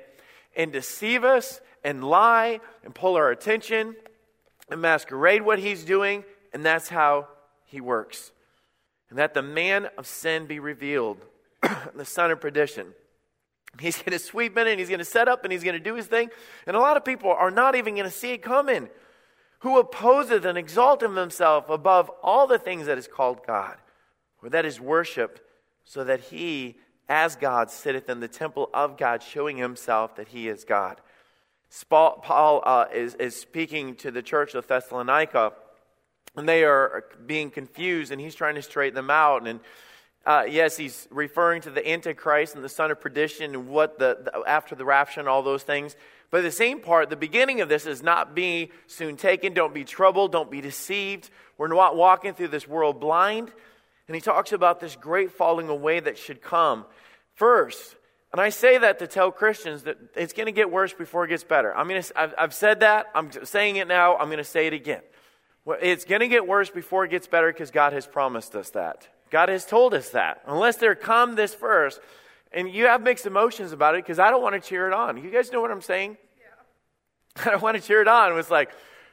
and 0.56 0.72
deceive 0.72 1.24
us 1.24 1.60
and 1.84 2.02
lie 2.02 2.60
and 2.84 2.94
pull 2.94 3.14
our 3.14 3.30
attention 3.30 3.94
and 4.70 4.80
masquerade 4.80 5.42
what 5.42 5.58
he's 5.58 5.84
doing. 5.84 6.24
And 6.52 6.64
that's 6.64 6.88
how 6.88 7.28
he 7.64 7.80
works. 7.80 8.32
And 9.08 9.18
that 9.18 9.34
the 9.34 9.42
man 9.42 9.88
of 9.96 10.06
sin 10.06 10.46
be 10.46 10.58
revealed, 10.58 11.18
the 11.94 12.04
son 12.04 12.30
of 12.30 12.40
perdition. 12.40 12.94
He's 13.78 13.98
going 13.98 14.12
to 14.12 14.18
sweep 14.18 14.56
in 14.58 14.66
and 14.66 14.80
he's 14.80 14.88
going 14.88 14.98
to 14.98 15.04
set 15.04 15.28
up 15.28 15.44
and 15.44 15.52
he's 15.52 15.62
going 15.62 15.74
to 15.74 15.80
do 15.80 15.94
his 15.94 16.06
thing. 16.06 16.30
And 16.66 16.76
a 16.76 16.80
lot 16.80 16.96
of 16.96 17.04
people 17.04 17.30
are 17.30 17.50
not 17.50 17.76
even 17.76 17.94
going 17.94 18.04
to 18.04 18.10
see 18.10 18.32
it 18.32 18.42
coming 18.42 18.88
who 19.60 19.78
opposeth 19.78 20.44
and 20.44 20.58
exalteth 20.58 21.14
himself 21.14 21.68
above 21.68 22.10
all 22.22 22.46
the 22.46 22.58
things 22.58 22.86
that 22.86 22.98
is 22.98 23.06
called 23.06 23.46
God, 23.46 23.76
or 24.42 24.48
that 24.50 24.64
is 24.64 24.80
worshipped, 24.80 25.40
so 25.84 26.02
that 26.04 26.20
he, 26.20 26.78
as 27.08 27.36
God, 27.36 27.70
sitteth 27.70 28.08
in 28.08 28.20
the 28.20 28.28
temple 28.28 28.70
of 28.72 28.96
God, 28.96 29.22
showing 29.22 29.58
himself 29.58 30.16
that 30.16 30.28
he 30.28 30.48
is 30.48 30.64
God. 30.64 31.00
Paul 31.88 32.62
uh, 32.64 32.86
is, 32.92 33.14
is 33.16 33.38
speaking 33.38 33.96
to 33.96 34.10
the 34.10 34.22
church 34.22 34.54
of 34.54 34.66
Thessalonica, 34.66 35.52
and 36.36 36.48
they 36.48 36.64
are 36.64 37.04
being 37.26 37.50
confused, 37.50 38.12
and 38.12 38.20
he's 38.20 38.34
trying 38.34 38.54
to 38.54 38.62
straighten 38.62 38.94
them 38.94 39.10
out. 39.10 39.46
And 39.46 39.60
uh, 40.26 40.44
yes, 40.48 40.76
he's 40.76 41.08
referring 41.10 41.62
to 41.62 41.70
the 41.70 41.88
Antichrist 41.88 42.54
and 42.54 42.62
the 42.62 42.68
son 42.68 42.90
of 42.90 43.00
perdition 43.00 43.54
and 43.54 43.68
what 43.68 43.98
the, 43.98 44.18
the 44.22 44.42
after 44.46 44.74
the 44.74 44.84
rapture 44.84 45.20
and 45.20 45.28
all 45.28 45.42
those 45.42 45.62
things. 45.62 45.96
But 46.30 46.42
the 46.42 46.50
same 46.50 46.80
part, 46.80 47.10
the 47.10 47.16
beginning 47.16 47.60
of 47.60 47.68
this 47.68 47.86
is 47.86 48.02
not 48.02 48.34
be 48.34 48.70
soon 48.86 49.16
taken, 49.16 49.52
don't 49.52 49.74
be 49.74 49.84
troubled, 49.84 50.30
don't 50.32 50.50
be 50.50 50.60
deceived. 50.60 51.30
We're 51.58 51.68
not 51.68 51.96
walking 51.96 52.34
through 52.34 52.48
this 52.48 52.68
world 52.68 53.00
blind. 53.00 53.50
And 54.06 54.14
he 54.14 54.20
talks 54.20 54.52
about 54.52 54.80
this 54.80 54.94
great 54.96 55.32
falling 55.32 55.68
away 55.68 56.00
that 56.00 56.18
should 56.18 56.42
come. 56.42 56.84
First, 57.34 57.96
and 58.32 58.40
I 58.40 58.50
say 58.50 58.78
that 58.78 59.00
to 59.00 59.06
tell 59.06 59.32
Christians 59.32 59.84
that 59.84 59.96
it's 60.14 60.32
going 60.32 60.46
to 60.46 60.52
get 60.52 60.70
worse 60.70 60.92
before 60.92 61.24
it 61.24 61.28
gets 61.28 61.42
better. 61.42 61.76
I'm 61.76 61.88
going 61.88 62.02
to, 62.02 62.20
I've, 62.20 62.34
I've 62.38 62.54
said 62.54 62.80
that. 62.80 63.06
I'm 63.14 63.30
saying 63.44 63.76
it 63.76 63.88
now. 63.88 64.16
I'm 64.16 64.28
going 64.28 64.38
to 64.38 64.44
say 64.44 64.66
it 64.66 64.72
again. 64.72 65.02
It's 65.82 66.04
going 66.04 66.20
to 66.20 66.28
get 66.28 66.46
worse 66.46 66.70
before 66.70 67.04
it 67.04 67.10
gets 67.10 67.26
better 67.26 67.52
because 67.52 67.70
God 67.70 67.92
has 67.92 68.06
promised 68.06 68.54
us 68.54 68.70
that. 68.70 69.08
God 69.30 69.48
has 69.48 69.64
told 69.64 69.94
us 69.94 70.10
that. 70.10 70.42
Unless 70.46 70.76
there 70.76 70.94
come 70.94 71.36
this 71.36 71.54
first, 71.54 72.00
and 72.52 72.70
you 72.70 72.86
have 72.86 73.02
mixed 73.02 73.26
emotions 73.26 73.72
about 73.72 73.94
it 73.94 74.04
because 74.04 74.18
I 74.18 74.30
don't 74.30 74.42
want 74.42 74.60
to 74.60 74.68
cheer 74.68 74.86
it 74.88 74.92
on. 74.92 75.22
You 75.22 75.30
guys 75.30 75.52
know 75.52 75.60
what 75.60 75.70
I'm 75.70 75.80
saying? 75.80 76.16
Yeah. 76.38 77.42
I 77.46 77.50
don't 77.50 77.62
want 77.62 77.76
to 77.76 77.82
cheer 77.82 78.02
it 78.02 78.08
on. 78.08 78.32
It 78.32 78.34
was 78.34 78.50
like, 78.50 78.70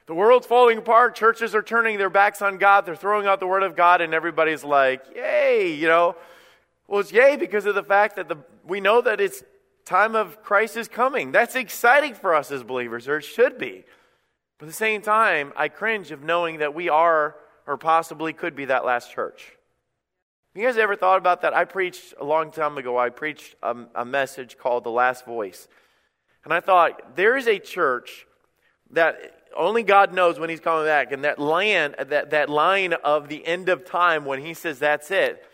the 0.08 0.16
world's 0.16 0.48
falling 0.48 0.78
apart, 0.78 1.16
churches 1.16 1.54
are 1.54 1.62
turning 1.62 1.98
their 1.98 2.10
backs 2.10 2.42
on 2.42 2.58
God, 2.58 2.86
they're 2.86 2.96
throwing 2.96 3.28
out 3.28 3.42
the 3.42 3.48
word 3.48 3.64
of 3.64 3.76
God, 3.76 4.00
and 4.00 4.14
everybody's 4.14 4.64
like, 4.64 5.04
yay, 5.14 5.74
you 5.74 5.88
know. 5.88 6.16
Well, 6.88 7.02
it's 7.02 7.12
yay 7.12 7.36
because 7.36 7.66
of 7.66 7.76
the 7.76 7.84
fact 7.84 8.16
that 8.16 8.30
the, 8.30 8.38
we 8.66 8.80
know 8.80 9.02
that 9.02 9.20
it's 9.20 9.44
time 9.84 10.16
of 10.16 10.42
Christ 10.44 10.78
is 10.78 10.88
coming. 10.88 11.34
That's 11.34 11.58
exciting 11.58 12.14
for 12.14 12.34
us 12.34 12.52
as 12.52 12.64
believers, 12.64 13.10
or 13.10 13.18
it 13.18 13.24
should 13.24 13.58
be. 13.58 13.84
But 14.58 14.66
at 14.66 14.70
the 14.70 14.74
same 14.74 15.02
time, 15.02 15.52
I 15.58 15.68
cringe 15.68 16.12
of 16.12 16.24
knowing 16.24 16.60
that 16.60 16.74
we 16.74 16.88
are, 16.88 17.36
or 17.68 17.76
possibly 17.76 18.32
could 18.32 18.56
be, 18.56 18.66
that 18.66 18.86
last 18.86 19.12
church. 19.12 19.57
You 20.58 20.64
guys 20.64 20.78
ever 20.78 20.96
thought 20.96 21.20
about 21.20 21.44
that? 21.44 21.54
I 21.54 21.66
preached 21.66 22.16
a 22.20 22.24
long 22.24 22.50
time 22.50 22.80
ago, 22.80 22.98
I 22.98 23.10
preached 23.10 23.54
a, 23.62 23.76
a 23.94 24.04
message 24.04 24.58
called 24.58 24.86
The 24.86 24.90
Last 24.90 25.24
Voice. 25.24 25.68
And 26.44 26.52
I 26.52 26.62
thought, 26.62 27.16
there 27.16 27.38
is 27.38 27.48
a 27.48 27.60
church 27.60 28.26
that 28.90 29.20
only 29.56 29.84
God 29.84 30.16
knows 30.16 30.40
when 30.40 30.50
He's 30.50 30.60
coming 30.60 30.86
back. 30.86 31.12
And 31.12 31.26
that 31.26 31.38
land, 31.38 31.94
that, 32.00 32.32
that 32.32 32.50
line 32.50 32.94
of 32.94 33.30
the 33.30 33.46
end 33.46 33.70
of 33.70 33.86
time 33.86 34.26
when 34.26 34.44
He 34.44 34.56
says 34.56 34.80
that's 34.80 35.12
it, 35.12 35.46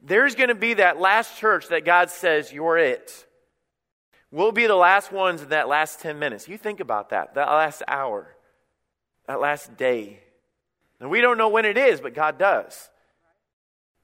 there's 0.00 0.36
going 0.36 0.48
to 0.48 0.54
be 0.54 0.74
that 0.74 1.00
last 1.00 1.36
church 1.38 1.66
that 1.70 1.84
God 1.84 2.08
says, 2.08 2.52
you're 2.52 2.78
it. 2.78 3.26
We'll 4.30 4.52
be 4.52 4.68
the 4.68 4.76
last 4.76 5.10
ones 5.10 5.42
in 5.42 5.48
that 5.48 5.66
last 5.66 5.98
10 5.98 6.20
minutes. 6.20 6.46
You 6.46 6.56
think 6.56 6.78
about 6.78 7.10
that, 7.10 7.34
that 7.34 7.48
last 7.48 7.82
hour, 7.88 8.28
that 9.26 9.40
last 9.40 9.76
day. 9.76 10.20
And 11.00 11.10
we 11.10 11.20
don't 11.20 11.36
know 11.36 11.48
when 11.48 11.64
it 11.64 11.76
is, 11.76 12.00
but 12.00 12.14
God 12.14 12.38
does. 12.38 12.90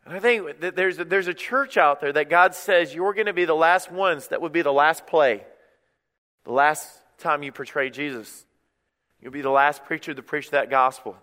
And 0.09 0.17
I 0.17 0.21
think 0.21 0.61
that 0.61 0.75
there's 0.75 0.99
a, 0.99 1.05
there's 1.05 1.29
a 1.29 1.35
church 1.35 1.77
out 1.77 2.01
there 2.01 2.15
that 2.15 2.31
God 2.31 2.55
says 2.55 2.95
you're 2.95 3.13
going 3.13 3.27
to 3.27 3.35
be 3.35 3.45
the 3.45 3.55
last 3.55 3.93
ones 3.93 4.29
that 4.29 4.41
would 4.41 4.53
be 4.53 4.63
the 4.63 4.73
last 4.73 5.07
play, 5.07 5.45
the 6.45 6.53
last 6.53 6.89
time 7.19 7.43
you 7.43 7.53
portray 7.53 7.91
Jesus. 7.91 8.47
You'll 9.21 9.33
be 9.33 9.43
the 9.43 9.51
last 9.51 9.85
preacher 9.85 10.15
to 10.15 10.23
preach 10.23 10.49
that 10.53 10.71
gospel. 10.71 11.15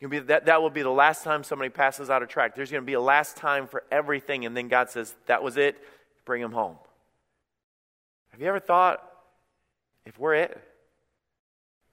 You'll 0.00 0.08
be, 0.08 0.20
that, 0.20 0.46
that 0.46 0.62
will 0.62 0.70
be 0.70 0.80
the 0.80 0.88
last 0.88 1.24
time 1.24 1.44
somebody 1.44 1.68
passes 1.68 2.08
out 2.08 2.22
a 2.22 2.26
tract. 2.26 2.56
There's 2.56 2.70
going 2.70 2.82
to 2.82 2.86
be 2.86 2.94
a 2.94 3.00
last 3.02 3.36
time 3.36 3.66
for 3.66 3.84
everything, 3.92 4.46
and 4.46 4.56
then 4.56 4.68
God 4.68 4.88
says, 4.88 5.14
That 5.26 5.42
was 5.42 5.58
it, 5.58 5.76
bring 6.24 6.40
them 6.40 6.52
home. 6.52 6.76
Have 8.30 8.40
you 8.40 8.46
ever 8.46 8.60
thought, 8.60 9.06
if 10.06 10.18
we're 10.18 10.36
it? 10.36 10.58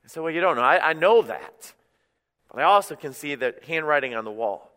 Said, 0.06 0.24
Well, 0.24 0.32
you 0.32 0.40
don't 0.40 0.56
know. 0.56 0.62
I, 0.62 0.92
I 0.92 0.94
know 0.94 1.22
that. 1.24 1.74
But 2.50 2.62
I 2.62 2.64
also 2.64 2.96
can 2.96 3.12
see 3.12 3.36
the 3.36 3.56
handwriting 3.68 4.16
on 4.16 4.24
the 4.24 4.32
wall. 4.32 4.70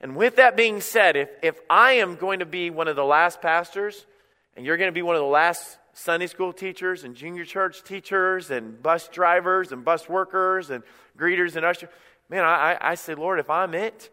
And 0.00 0.16
with 0.16 0.36
that 0.36 0.56
being 0.56 0.80
said, 0.80 1.16
if, 1.16 1.30
if 1.42 1.60
I 1.68 1.92
am 1.92 2.16
going 2.16 2.40
to 2.40 2.46
be 2.46 2.70
one 2.70 2.88
of 2.88 2.96
the 2.96 3.04
last 3.04 3.40
pastors, 3.40 4.06
and 4.56 4.64
you're 4.64 4.76
going 4.76 4.88
to 4.88 4.92
be 4.92 5.02
one 5.02 5.16
of 5.16 5.22
the 5.22 5.28
last 5.28 5.78
Sunday 5.92 6.26
school 6.26 6.52
teachers 6.52 7.04
and 7.04 7.14
junior 7.14 7.44
church 7.44 7.82
teachers 7.84 8.50
and 8.50 8.82
bus 8.82 9.08
drivers 9.08 9.72
and 9.72 9.84
bus 9.84 10.08
workers 10.08 10.70
and 10.70 10.82
greeters 11.16 11.56
and 11.56 11.64
ushers, 11.64 11.88
man, 12.28 12.44
I, 12.44 12.76
I 12.80 12.94
say, 12.94 13.14
Lord, 13.14 13.38
if 13.38 13.48
I'm 13.48 13.74
it, 13.74 14.10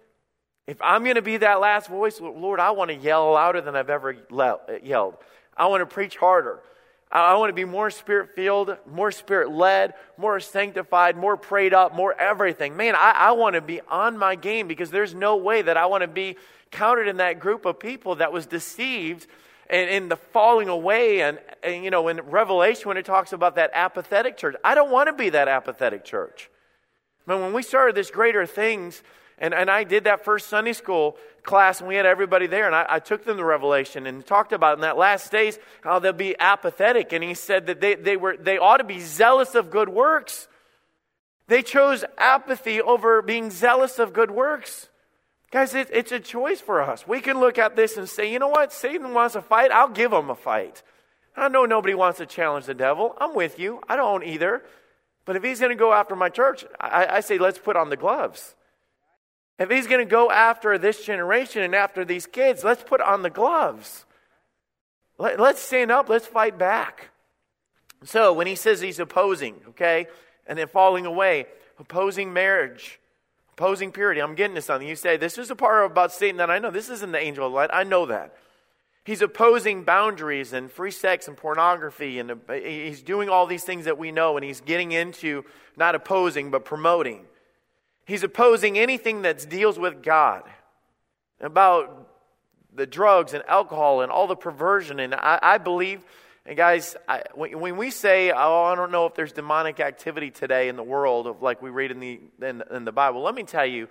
if 0.68 0.82
I'm 0.82 1.04
going 1.04 1.16
to 1.16 1.22
be 1.22 1.38
that 1.38 1.60
last 1.60 1.90
voice, 1.90 2.22
Lord, 2.22 2.60
I 2.60 2.72
want 2.72 2.92
to 2.92 2.96
yell 2.96 3.32
louder 3.32 3.62
than 3.62 3.76
I've 3.76 3.90
ever 3.90 4.16
yelled. 4.84 5.16
I 5.58 5.68
want 5.68 5.82
to 5.82 5.86
preach 5.86 6.18
harder. 6.18 6.62
I 7.12 7.36
want 7.36 7.50
to 7.50 7.54
be 7.54 7.66
more 7.66 7.90
spirit 7.90 8.36
filled, 8.36 8.78
more 8.90 9.12
spirit 9.12 9.52
led, 9.52 9.96
more 10.18 10.40
sanctified, 10.40 11.18
more 11.18 11.36
prayed 11.36 11.74
up, 11.74 11.94
more 11.94 12.14
everything. 12.14 12.78
Man, 12.78 12.96
I, 12.96 13.12
I, 13.12 13.32
want 13.34 13.56
to 13.56 13.62
be 13.62 13.82
on 13.82 14.18
my 14.18 14.36
game 14.36 14.68
because 14.68 14.92
there's 14.92 15.14
no 15.14 15.36
way 15.36 15.62
that 15.62 15.76
I 15.76 15.88
want 15.88 16.04
to 16.04 16.08
be 16.08 16.38
counted 16.72 17.08
in 17.08 17.18
that 17.18 17.40
group 17.40 17.66
of 17.66 17.80
people 17.80 18.16
that 18.16 18.32
was 18.32 18.46
deceived 18.46 19.28
and 19.70 19.90
in 19.90 20.08
the 20.08 20.16
falling 20.16 20.70
away. 20.70 21.22
And, 21.22 21.38
and, 21.64 21.84
you 21.84 21.90
know, 21.90 22.08
in 22.08 22.22
Revelation, 22.22 22.88
when 22.88 22.98
it 22.98 23.06
talks 23.06 23.34
about 23.34 23.56
that 23.56 23.72
apathetic 23.74 24.38
church, 24.38 24.56
I 24.64 24.74
don't 24.74 24.90
want 24.90 25.08
to 25.08 25.14
be 25.14 25.30
that 25.30 25.50
apathetic 25.50 26.06
church. 26.06 26.50
But 27.28 27.42
when 27.42 27.52
we 27.52 27.62
started 27.62 27.94
this 27.94 28.10
greater 28.10 28.46
things, 28.46 29.04
and, 29.38 29.54
and 29.54 29.70
I 29.70 29.84
did 29.84 30.06
that 30.06 30.24
first 30.24 30.48
Sunday 30.48 30.74
school 30.74 31.18
class 31.44 31.80
and 31.80 31.88
we 31.88 31.96
had 31.96 32.06
everybody 32.06 32.48
there 32.48 32.66
and 32.66 32.76
I, 32.76 32.86
I, 32.88 33.00
took 33.00 33.26
them 33.26 33.38
to 33.38 33.44
Revelation 33.44 34.06
and 34.06 34.26
talked 34.26 34.54
about 34.54 34.78
in 34.78 34.82
that 34.82 34.98
last 34.98 35.32
days 35.32 35.58
how 35.82 36.00
they'll 36.00 36.14
be 36.14 36.36
apathetic. 36.40 37.14
And 37.14 37.24
he 37.24 37.34
said 37.34 37.68
that 37.68 37.82
they, 37.82 37.96
they, 37.96 38.18
were, 38.18 38.38
they 38.38 38.58
ought 38.58 38.78
to 38.78 38.84
be 38.84 39.00
zealous 39.00 39.56
of 39.56 39.72
good 39.72 39.90
works. 39.90 40.48
They 41.48 41.62
chose 41.64 42.06
apathy 42.18 42.82
over 42.82 43.22
being 43.22 43.50
zealous 43.50 44.00
of 44.00 44.14
good 44.14 44.32
works. 44.32 44.90
Guys, 45.52 45.76
it, 45.76 45.90
it's 45.92 46.12
a 46.14 46.20
choice 46.20 46.62
for 46.62 46.82
us. 46.82 47.06
We 47.06 47.20
can 47.20 47.40
look 47.40 47.58
at 47.58 47.76
this 47.76 47.98
and 47.98 48.08
say, 48.08 48.32
you 48.32 48.40
know 48.40 48.48
what? 48.48 48.72
Satan 48.72 49.14
wants 49.14 49.36
a 49.36 49.42
fight. 49.42 49.72
I'll 49.72 49.90
give 49.90 50.14
him 50.14 50.30
a 50.30 50.36
fight. 50.36 50.82
I 51.36 51.50
know 51.50 51.66
nobody 51.66 51.94
wants 51.94 52.20
to 52.20 52.26
challenge 52.26 52.66
the 52.66 52.74
devil. 52.74 53.16
I'm 53.20 53.36
with 53.36 53.60
you. 53.60 53.82
I 53.90 53.96
don't 53.96 54.24
either. 54.24 54.64
But 55.26 55.36
if 55.36 55.44
he's 55.44 55.60
going 55.60 55.72
to 55.72 55.76
go 55.76 55.94
after 55.94 56.16
my 56.16 56.30
church, 56.30 56.66
I, 56.80 57.06
I 57.18 57.20
say, 57.20 57.38
let's 57.38 57.60
put 57.60 57.76
on 57.76 57.90
the 57.90 57.98
gloves. 57.98 58.56
If 59.62 59.70
he's 59.70 59.86
going 59.86 60.06
to 60.06 60.10
go 60.10 60.32
after 60.32 60.78
this 60.78 61.06
generation 61.06 61.62
and 61.62 61.76
after 61.76 62.04
these 62.04 62.26
kids, 62.26 62.64
let's 62.64 62.84
put 62.84 63.00
on 63.00 63.22
the 63.22 63.30
gloves. 63.30 64.06
Let, 65.20 65.40
let's 65.40 65.62
stand 65.62 65.92
up. 65.92 66.10
Let's 66.10 66.26
fight 66.26 66.58
back. 66.58 67.10
So 68.04 68.34
when 68.34 68.48
he 68.48 68.56
says 68.56 68.82
he's 68.82 69.00
opposing, 69.00 69.62
okay, 69.70 70.08
and 70.48 70.58
then 70.58 70.68
falling 70.68 71.06
away, 71.06 71.46
opposing 71.78 72.34
marriage, 72.34 73.00
opposing 73.54 73.92
purity, 73.92 74.20
I'm 74.20 74.34
getting 74.34 74.56
to 74.56 74.62
something. 74.62 74.88
You 74.88 74.96
say, 74.96 75.18
this 75.18 75.38
is 75.38 75.52
a 75.52 75.56
part 75.56 75.86
about 75.86 76.12
Satan 76.12 76.38
that 76.38 76.50
I 76.50 76.58
know. 76.58 76.72
This 76.72 76.90
isn't 76.90 77.12
the 77.12 77.20
angel 77.20 77.46
of 77.46 77.54
light. 77.54 77.70
I 77.72 77.84
know 77.84 78.08
that. 78.08 78.36
He's 79.04 79.22
opposing 79.22 79.84
boundaries 79.84 80.54
and 80.54 80.72
free 80.72 80.92
sex 80.92 81.28
and 81.28 81.38
pornography, 81.38 82.18
and 82.18 82.32
uh, 82.32 82.36
he's 82.54 83.02
doing 83.04 83.30
all 83.30 83.46
these 83.46 83.64
things 83.64 83.86
that 83.86 83.98
we 83.98 84.12
know, 84.12 84.38
and 84.38 84.44
he's 84.44 84.62
getting 84.62 84.92
into 84.92 85.44
not 85.78 85.94
opposing, 85.94 86.50
but 86.50 86.66
promoting. 86.66 87.26
He's 88.06 88.24
opposing 88.24 88.78
anything 88.78 89.22
that 89.24 89.48
deals 89.50 89.78
with 89.78 90.04
God, 90.04 90.44
about 91.40 92.10
the 92.74 92.86
drugs 92.86 93.34
and 93.34 93.44
alcohol 93.48 94.02
and 94.02 94.12
all 94.12 94.28
the 94.28 94.36
perversion. 94.36 95.00
And 95.00 95.14
I, 95.14 95.40
I 95.42 95.58
believe, 95.58 96.04
and 96.46 96.56
guys, 96.56 96.96
I, 97.08 97.24
when, 97.36 97.60
when, 97.60 97.78
we 97.78 97.92
say, 97.92 98.32
oh, 98.32 98.64
I 98.64 98.76
don't 98.76 98.92
know 98.92 99.06
if 99.06 99.16
there's 99.16 99.34
demonic 99.34 99.80
activity 99.80 100.32
today 100.32 100.70
in 100.70 100.76
the 100.76 100.84
world, 100.84 101.28
of 101.28 101.42
like 101.42 101.62
we 101.62 101.70
read 101.70 101.92
in 101.92 102.00
the, 102.00 102.20
in, 102.42 102.64
in 102.72 102.86
the 102.86 102.92
Bible, 102.92 103.22
let 103.22 103.36
me 103.36 103.44
tell 103.44 103.66
you, 103.66 103.88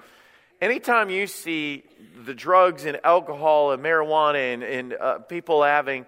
anytime 0.60 1.10
you 1.10 1.26
see 1.26 1.84
the 2.24 2.34
drugs 2.34 2.84
and 2.84 3.00
alcohol 3.04 3.72
and 3.72 3.82
marijuana 3.82 4.54
and, 4.54 4.62
and 4.62 4.92
uh, 4.94 5.18
people 5.18 5.62
having 5.62 6.06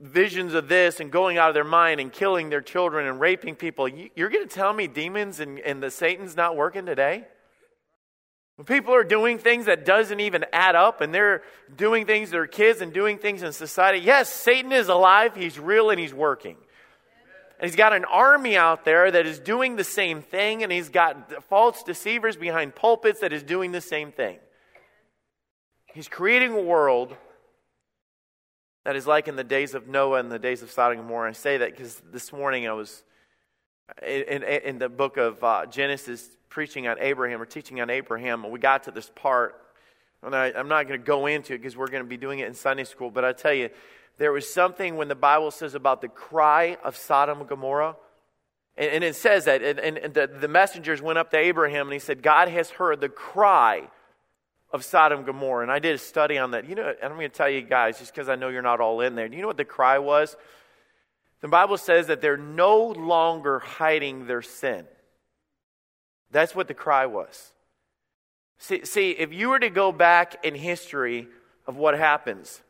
visions 0.00 0.54
of 0.54 0.68
this 0.68 1.00
and 1.00 1.10
going 1.10 1.38
out 1.38 1.48
of 1.48 1.54
their 1.54 1.64
mind 1.64 2.00
and 2.00 2.12
killing 2.12 2.50
their 2.50 2.60
children 2.60 3.06
and 3.06 3.20
raping 3.20 3.56
people, 3.56 3.88
you're 3.88 4.28
going 4.28 4.46
to 4.46 4.54
tell 4.54 4.72
me 4.72 4.86
demons 4.86 5.40
and, 5.40 5.58
and 5.60 5.82
the 5.82 5.90
Satan's 5.90 6.36
not 6.36 6.56
working 6.56 6.86
today? 6.86 7.24
When 8.56 8.66
people 8.66 8.94
are 8.94 9.04
doing 9.04 9.38
things 9.38 9.66
that 9.66 9.84
doesn't 9.84 10.20
even 10.20 10.44
add 10.52 10.76
up 10.76 11.00
and 11.00 11.12
they're 11.12 11.42
doing 11.74 12.06
things 12.06 12.28
to 12.28 12.32
their 12.32 12.46
kids 12.46 12.80
and 12.80 12.92
doing 12.92 13.18
things 13.18 13.42
in 13.42 13.52
society, 13.52 13.98
yes, 13.98 14.32
Satan 14.32 14.70
is 14.70 14.88
alive, 14.88 15.34
he's 15.34 15.58
real, 15.58 15.90
and 15.90 15.98
he's 15.98 16.14
working. 16.14 16.56
And 17.58 17.68
he's 17.68 17.76
got 17.76 17.92
an 17.92 18.04
army 18.04 18.56
out 18.56 18.84
there 18.84 19.10
that 19.10 19.26
is 19.26 19.40
doing 19.40 19.74
the 19.74 19.84
same 19.84 20.22
thing, 20.22 20.62
and 20.62 20.70
he's 20.70 20.88
got 20.88 21.44
false 21.44 21.82
deceivers 21.82 22.36
behind 22.36 22.76
pulpits 22.76 23.20
that 23.20 23.32
is 23.32 23.42
doing 23.42 23.72
the 23.72 23.80
same 23.80 24.12
thing. 24.12 24.38
He's 25.86 26.08
creating 26.08 26.52
a 26.52 26.60
world 26.60 27.16
that 28.84 28.96
is 28.96 29.06
like 29.06 29.28
in 29.28 29.36
the 29.36 29.44
days 29.44 29.74
of 29.74 29.88
Noah 29.88 30.20
and 30.20 30.30
the 30.30 30.38
days 30.38 30.62
of 30.62 30.70
Sodom 30.70 30.98
and 30.98 31.06
Gomorrah. 31.06 31.30
I 31.30 31.32
say 31.32 31.58
that 31.58 31.70
because 31.70 32.00
this 32.12 32.32
morning 32.32 32.68
I 32.68 32.72
was 32.72 33.02
in, 34.06 34.22
in, 34.22 34.42
in 34.42 34.78
the 34.78 34.88
book 34.88 35.16
of 35.16 35.42
uh, 35.42 35.66
Genesis 35.66 36.28
preaching 36.48 36.86
on 36.86 36.96
Abraham 37.00 37.40
or 37.40 37.46
teaching 37.46 37.80
on 37.80 37.90
Abraham, 37.90 38.44
and 38.44 38.52
we 38.52 38.58
got 38.58 38.84
to 38.84 38.90
this 38.90 39.10
part. 39.14 39.60
And 40.22 40.34
I, 40.34 40.52
I'm 40.54 40.68
not 40.68 40.86
going 40.86 41.00
to 41.00 41.04
go 41.04 41.26
into 41.26 41.54
it 41.54 41.58
because 41.58 41.76
we're 41.76 41.88
going 41.88 42.02
to 42.02 42.08
be 42.08 42.16
doing 42.16 42.38
it 42.38 42.46
in 42.46 42.54
Sunday 42.54 42.84
school, 42.84 43.10
but 43.10 43.24
I 43.24 43.32
tell 43.32 43.52
you, 43.52 43.70
there 44.16 44.32
was 44.32 44.52
something 44.52 44.96
when 44.96 45.08
the 45.08 45.16
Bible 45.16 45.50
says 45.50 45.74
about 45.74 46.00
the 46.00 46.08
cry 46.08 46.76
of 46.84 46.96
Sodom 46.96 47.40
and 47.40 47.48
Gomorrah. 47.48 47.96
And, 48.76 48.90
and 48.90 49.04
it 49.04 49.16
says 49.16 49.46
that, 49.46 49.60
and, 49.60 49.98
and 49.98 50.14
the, 50.14 50.28
the 50.28 50.46
messengers 50.46 51.02
went 51.02 51.18
up 51.18 51.30
to 51.32 51.36
Abraham 51.36 51.86
and 51.86 51.92
he 51.92 51.98
said, 51.98 52.22
God 52.22 52.48
has 52.48 52.70
heard 52.70 53.00
the 53.00 53.08
cry 53.08 53.88
of 54.74 54.84
Sodom 54.84 55.18
and 55.18 55.26
Gomorrah. 55.26 55.62
And 55.62 55.70
I 55.70 55.78
did 55.78 55.94
a 55.94 55.98
study 55.98 56.36
on 56.36 56.50
that. 56.50 56.68
You 56.68 56.74
know, 56.74 56.88
and 56.88 57.12
I'm 57.12 57.16
going 57.16 57.30
to 57.30 57.34
tell 57.34 57.48
you 57.48 57.62
guys, 57.62 58.00
just 58.00 58.12
because 58.12 58.28
I 58.28 58.34
know 58.34 58.48
you're 58.48 58.60
not 58.60 58.80
all 58.80 59.00
in 59.00 59.14
there. 59.14 59.28
Do 59.28 59.36
you 59.36 59.40
know 59.40 59.48
what 59.48 59.56
the 59.56 59.64
cry 59.64 59.98
was? 59.98 60.36
The 61.40 61.48
Bible 61.48 61.78
says 61.78 62.08
that 62.08 62.20
they're 62.20 62.36
no 62.36 62.88
longer 62.88 63.60
hiding 63.60 64.26
their 64.26 64.42
sin. 64.42 64.84
That's 66.32 66.56
what 66.56 66.66
the 66.66 66.74
cry 66.74 67.06
was. 67.06 67.52
See, 68.58 68.84
see, 68.84 69.12
if 69.12 69.32
you 69.32 69.50
were 69.50 69.60
to 69.60 69.70
go 69.70 69.92
back 69.92 70.44
in 70.44 70.56
history 70.56 71.28
of 71.68 71.76
what 71.76 71.96
happens, 71.96 72.60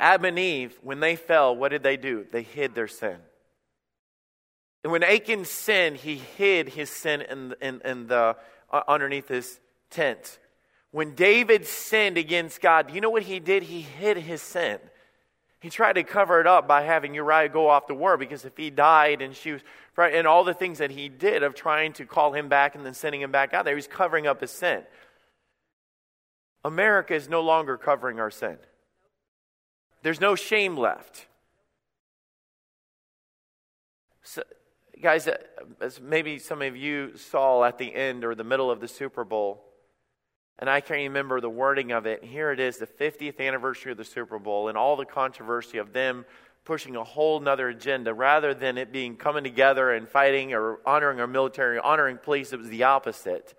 Adam 0.00 0.24
and 0.24 0.38
Eve, 0.38 0.76
when 0.82 0.98
they 0.98 1.14
fell, 1.14 1.54
what 1.54 1.68
did 1.68 1.84
they 1.84 1.96
do? 1.96 2.26
They 2.32 2.42
hid 2.42 2.74
their 2.74 2.88
sin. 2.88 3.18
And 4.82 4.90
when 4.90 5.04
Achan 5.04 5.44
sinned, 5.44 5.98
he 5.98 6.16
hid 6.16 6.70
his 6.70 6.90
sin 6.90 7.20
in, 7.22 7.54
in, 7.60 7.80
in 7.84 8.06
the, 8.08 8.36
uh, 8.72 8.82
underneath 8.88 9.28
his 9.28 9.60
tent. 9.90 10.40
When 10.90 11.14
David 11.14 11.66
sinned 11.66 12.16
against 12.16 12.60
God, 12.60 12.94
you 12.94 13.00
know 13.00 13.10
what 13.10 13.24
he 13.24 13.40
did? 13.40 13.64
He 13.64 13.82
hid 13.82 14.16
his 14.16 14.40
sin. 14.40 14.78
He 15.60 15.70
tried 15.70 15.94
to 15.94 16.04
cover 16.04 16.40
it 16.40 16.46
up 16.46 16.68
by 16.68 16.82
having 16.82 17.14
Uriah 17.14 17.48
go 17.48 17.68
off 17.68 17.88
to 17.88 17.94
war 17.94 18.16
because 18.16 18.44
if 18.44 18.56
he 18.56 18.70
died 18.70 19.20
and 19.20 19.34
she 19.34 19.52
was 19.52 19.62
and 19.96 20.28
all 20.28 20.44
the 20.44 20.54
things 20.54 20.78
that 20.78 20.92
he 20.92 21.08
did 21.08 21.42
of 21.42 21.56
trying 21.56 21.92
to 21.94 22.06
call 22.06 22.32
him 22.32 22.48
back 22.48 22.76
and 22.76 22.86
then 22.86 22.94
sending 22.94 23.20
him 23.20 23.32
back 23.32 23.52
out 23.52 23.64
there, 23.64 23.74
he 23.74 23.76
was 23.76 23.88
covering 23.88 24.28
up 24.28 24.40
his 24.40 24.52
sin. 24.52 24.84
America 26.64 27.14
is 27.14 27.28
no 27.28 27.40
longer 27.40 27.76
covering 27.76 28.20
our 28.20 28.30
sin. 28.30 28.58
There's 30.02 30.20
no 30.20 30.36
shame 30.36 30.76
left. 30.76 31.26
So, 34.22 34.42
guys, 35.02 35.26
uh, 35.26 35.38
as 35.80 36.00
maybe 36.00 36.38
some 36.38 36.62
of 36.62 36.76
you 36.76 37.16
saw 37.16 37.64
at 37.64 37.78
the 37.78 37.92
end 37.92 38.24
or 38.24 38.36
the 38.36 38.44
middle 38.44 38.70
of 38.70 38.80
the 38.80 38.86
Super 38.86 39.24
Bowl, 39.24 39.64
and 40.58 40.68
I 40.68 40.80
can't 40.80 40.98
remember 40.98 41.40
the 41.40 41.50
wording 41.50 41.92
of 41.92 42.06
it. 42.06 42.24
Here 42.24 42.50
it 42.50 42.58
is, 42.58 42.78
the 42.78 42.86
50th 42.86 43.40
anniversary 43.40 43.92
of 43.92 43.98
the 43.98 44.04
Super 44.04 44.38
Bowl, 44.38 44.68
and 44.68 44.76
all 44.76 44.96
the 44.96 45.04
controversy 45.04 45.78
of 45.78 45.92
them 45.92 46.24
pushing 46.64 46.96
a 46.96 47.04
whole 47.04 47.40
nother 47.40 47.68
agenda 47.68 48.12
rather 48.12 48.52
than 48.52 48.76
it 48.76 48.92
being 48.92 49.16
coming 49.16 49.44
together 49.44 49.92
and 49.92 50.08
fighting 50.08 50.52
or 50.52 50.80
honoring 50.84 51.20
our 51.20 51.26
military, 51.26 51.78
honoring 51.78 52.18
police. 52.18 52.52
It 52.52 52.58
was 52.58 52.68
the 52.68 52.82
opposite. 52.82 53.54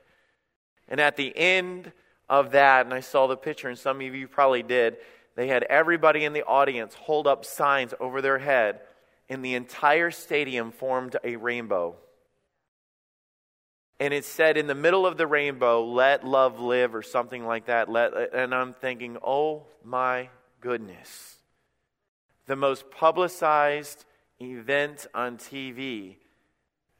And 0.87 0.99
at 0.99 1.15
the 1.15 1.35
end 1.35 1.91
of 2.27 2.51
that, 2.51 2.85
and 2.85 2.93
I 2.93 2.99
saw 2.99 3.27
the 3.27 3.37
picture, 3.37 3.69
and 3.69 3.77
some 3.77 4.01
of 4.01 4.15
you 4.15 4.27
probably 4.27 4.61
did, 4.61 4.97
they 5.35 5.47
had 5.47 5.63
everybody 5.63 6.25
in 6.25 6.33
the 6.33 6.45
audience 6.45 6.93
hold 6.93 7.25
up 7.25 7.45
signs 7.45 7.93
over 7.99 8.21
their 8.21 8.39
head, 8.39 8.81
and 9.29 9.43
the 9.43 9.55
entire 9.55 10.11
stadium 10.11 10.71
formed 10.71 11.15
a 11.23 11.37
rainbow 11.37 11.95
and 13.99 14.13
it 14.13 14.23
said 14.23 14.55
in 14.55 14.67
the 14.67 14.75
middle 14.75 15.05
of 15.05 15.17
the 15.17 15.27
rainbow, 15.27 15.83
let 15.83 16.25
love 16.25 16.59
live, 16.59 16.95
or 16.95 17.01
something 17.01 17.45
like 17.45 17.65
that. 17.65 17.89
Let, 17.89 18.33
and 18.33 18.55
I'm 18.55 18.73
thinking, 18.73 19.17
oh 19.23 19.63
my 19.83 20.29
goodness. 20.61 21.37
The 22.47 22.55
most 22.55 22.89
publicized 22.91 24.05
event 24.41 25.05
on 25.13 25.37
TV. 25.37 26.15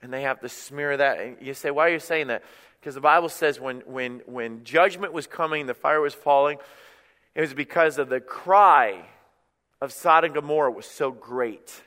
And 0.02 0.12
they 0.12 0.24
have 0.24 0.42
to 0.42 0.50
smear 0.50 0.98
that. 0.98 1.20
And 1.20 1.38
you 1.42 1.54
say, 1.54 1.72
why 1.72 1.88
are 1.88 1.94
you 1.94 2.00
saying 2.00 2.28
that? 2.28 2.44
Because 2.80 2.96
the 2.96 3.02
Bible 3.02 3.30
says 3.30 3.60
when, 3.60 3.80
when, 3.82 4.22
when 4.26 4.64
judgment 4.64 5.14
was 5.14 5.26
coming, 5.26 5.68
the 5.68 5.74
fire 5.74 6.02
was 6.02 6.14
falling, 6.14 6.58
it 7.34 7.42
was 7.42 7.54
because 7.54 7.98
of 7.98 8.10
the 8.10 8.20
cry 8.20 9.06
of 9.82 9.94
Sodom 9.94 10.30
and 10.30 10.36
Gomorrah 10.36 10.72
was 10.72 10.86
so 10.86 11.12
great 11.12 11.82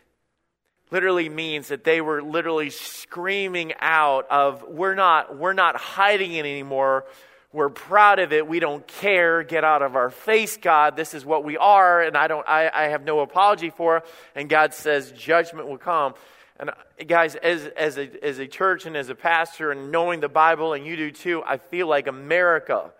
literally 0.92 1.30
means 1.30 1.68
that 1.68 1.84
they 1.84 2.02
were 2.02 2.22
literally 2.22 2.68
screaming 2.68 3.72
out 3.80 4.26
of 4.30 4.62
we're 4.68 4.94
not 4.94 5.38
we're 5.38 5.54
not 5.54 5.74
hiding 5.74 6.34
it 6.34 6.40
anymore. 6.40 7.06
We're 7.50 7.70
proud 7.70 8.18
of 8.18 8.32
it. 8.32 8.46
We 8.46 8.60
don't 8.60 8.86
care. 8.86 9.42
Get 9.42 9.64
out 9.64 9.82
of 9.82 9.96
our 9.96 10.10
face 10.10 10.58
god. 10.58 10.94
This 10.94 11.14
is 11.14 11.24
what 11.24 11.44
we 11.44 11.56
are 11.56 12.02
and 12.02 12.16
i 12.16 12.28
don't 12.28 12.46
i, 12.46 12.70
I 12.72 12.84
have 12.88 13.04
no 13.04 13.20
apology 13.20 13.70
for 13.70 14.04
and 14.34 14.48
god 14.48 14.74
says 14.74 15.10
judgment 15.12 15.66
will 15.66 15.78
come. 15.78 16.14
And 16.58 16.70
guys 17.08 17.34
as, 17.34 17.64
as, 17.76 17.98
a, 17.98 18.24
as 18.24 18.38
a 18.38 18.46
church 18.46 18.86
and 18.86 18.96
as 18.96 19.08
a 19.08 19.16
pastor 19.16 19.72
and 19.72 19.90
knowing 19.90 20.20
the 20.20 20.28
bible 20.28 20.74
and 20.74 20.86
you 20.86 20.96
do 20.96 21.10
too 21.10 21.42
i 21.44 21.56
feel 21.56 21.88
like 21.88 22.06
america 22.06 22.92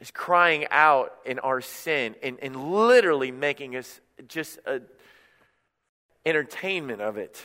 is 0.00 0.10
crying 0.10 0.66
out 0.70 1.12
in 1.24 1.38
our 1.38 1.60
sin 1.60 2.16
and, 2.22 2.38
and 2.42 2.72
literally 2.72 3.30
making 3.30 3.76
us 3.76 4.00
just 4.26 4.58
a, 4.66 4.80
entertainment 6.24 7.00
of 7.00 7.16
it. 7.16 7.44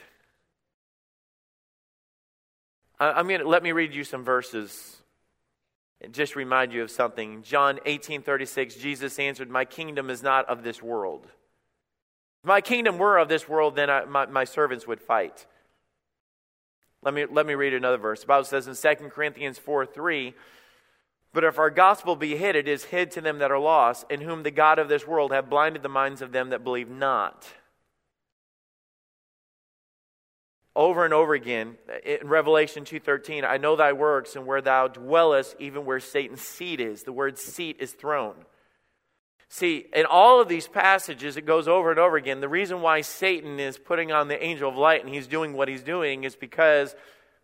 I'm 2.99 3.27
going 3.27 3.41
to 3.41 3.47
let 3.47 3.63
me 3.63 3.71
read 3.71 3.93
you 3.93 4.03
some 4.03 4.23
verses 4.23 4.97
and 6.01 6.13
just 6.13 6.35
remind 6.35 6.71
you 6.71 6.81
of 6.81 6.91
something. 6.91 7.43
John 7.43 7.79
18 7.85 8.21
36, 8.21 8.75
Jesus 8.75 9.19
answered, 9.19 9.49
My 9.49 9.65
kingdom 9.65 10.09
is 10.09 10.23
not 10.23 10.47
of 10.47 10.63
this 10.63 10.81
world. 10.81 11.27
If 12.43 12.47
my 12.47 12.61
kingdom 12.61 12.97
were 12.97 13.17
of 13.17 13.27
this 13.27 13.49
world, 13.49 13.75
then 13.75 13.89
I, 13.89 14.05
my, 14.05 14.25
my 14.27 14.43
servants 14.43 14.87
would 14.87 15.01
fight. 15.01 15.45
Let 17.03 17.13
me, 17.13 17.25
let 17.25 17.45
me 17.45 17.53
read 17.53 17.73
another 17.73 17.97
verse. 17.97 18.21
The 18.21 18.27
Bible 18.27 18.45
says 18.45 18.67
in 18.67 18.75
2 18.75 19.09
Corinthians 19.09 19.59
4 19.59 19.85
3, 19.85 20.33
But 21.33 21.43
if 21.43 21.59
our 21.59 21.69
gospel 21.69 22.15
be 22.15 22.35
hid, 22.35 22.55
it 22.55 22.67
is 22.67 22.85
hid 22.85 23.11
to 23.11 23.21
them 23.21 23.39
that 23.39 23.51
are 23.51 23.59
lost, 23.59 24.05
in 24.09 24.21
whom 24.21 24.43
the 24.43 24.51
God 24.51 24.79
of 24.79 24.89
this 24.89 25.05
world 25.05 25.31
have 25.31 25.49
blinded 25.49 25.83
the 25.83 25.89
minds 25.89 26.21
of 26.21 26.31
them 26.31 26.49
that 26.49 26.63
believe 26.63 26.89
not. 26.89 27.47
Over 30.75 31.05
and 31.05 31.13
over 31.13 31.33
again 31.33 31.77
in 32.03 32.27
Revelation 32.27 32.83
2:13, 32.83 33.45
I 33.45 33.55
know 33.57 33.77
thy 33.77 33.93
works 33.93 34.35
and 34.35 34.45
where 34.45 34.61
thou 34.61 34.89
dwellest, 34.89 35.55
even 35.57 35.85
where 35.85 36.01
Satan's 36.01 36.41
seat 36.41 36.81
is. 36.81 37.03
The 37.03 37.13
word 37.13 37.37
seat 37.37 37.77
is 37.79 37.93
throne. 37.93 38.35
See, 39.47 39.85
in 39.93 40.05
all 40.05 40.41
of 40.41 40.49
these 40.49 40.67
passages, 40.67 41.37
it 41.37 41.45
goes 41.45 41.69
over 41.69 41.91
and 41.91 41.99
over 41.99 42.17
again. 42.17 42.41
The 42.41 42.49
reason 42.49 42.81
why 42.81 43.01
Satan 43.01 43.57
is 43.57 43.77
putting 43.77 44.11
on 44.11 44.27
the 44.27 44.43
angel 44.43 44.69
of 44.69 44.75
light 44.75 45.05
and 45.05 45.13
he's 45.13 45.27
doing 45.27 45.53
what 45.53 45.69
he's 45.69 45.83
doing 45.83 46.25
is 46.25 46.35
because 46.35 46.93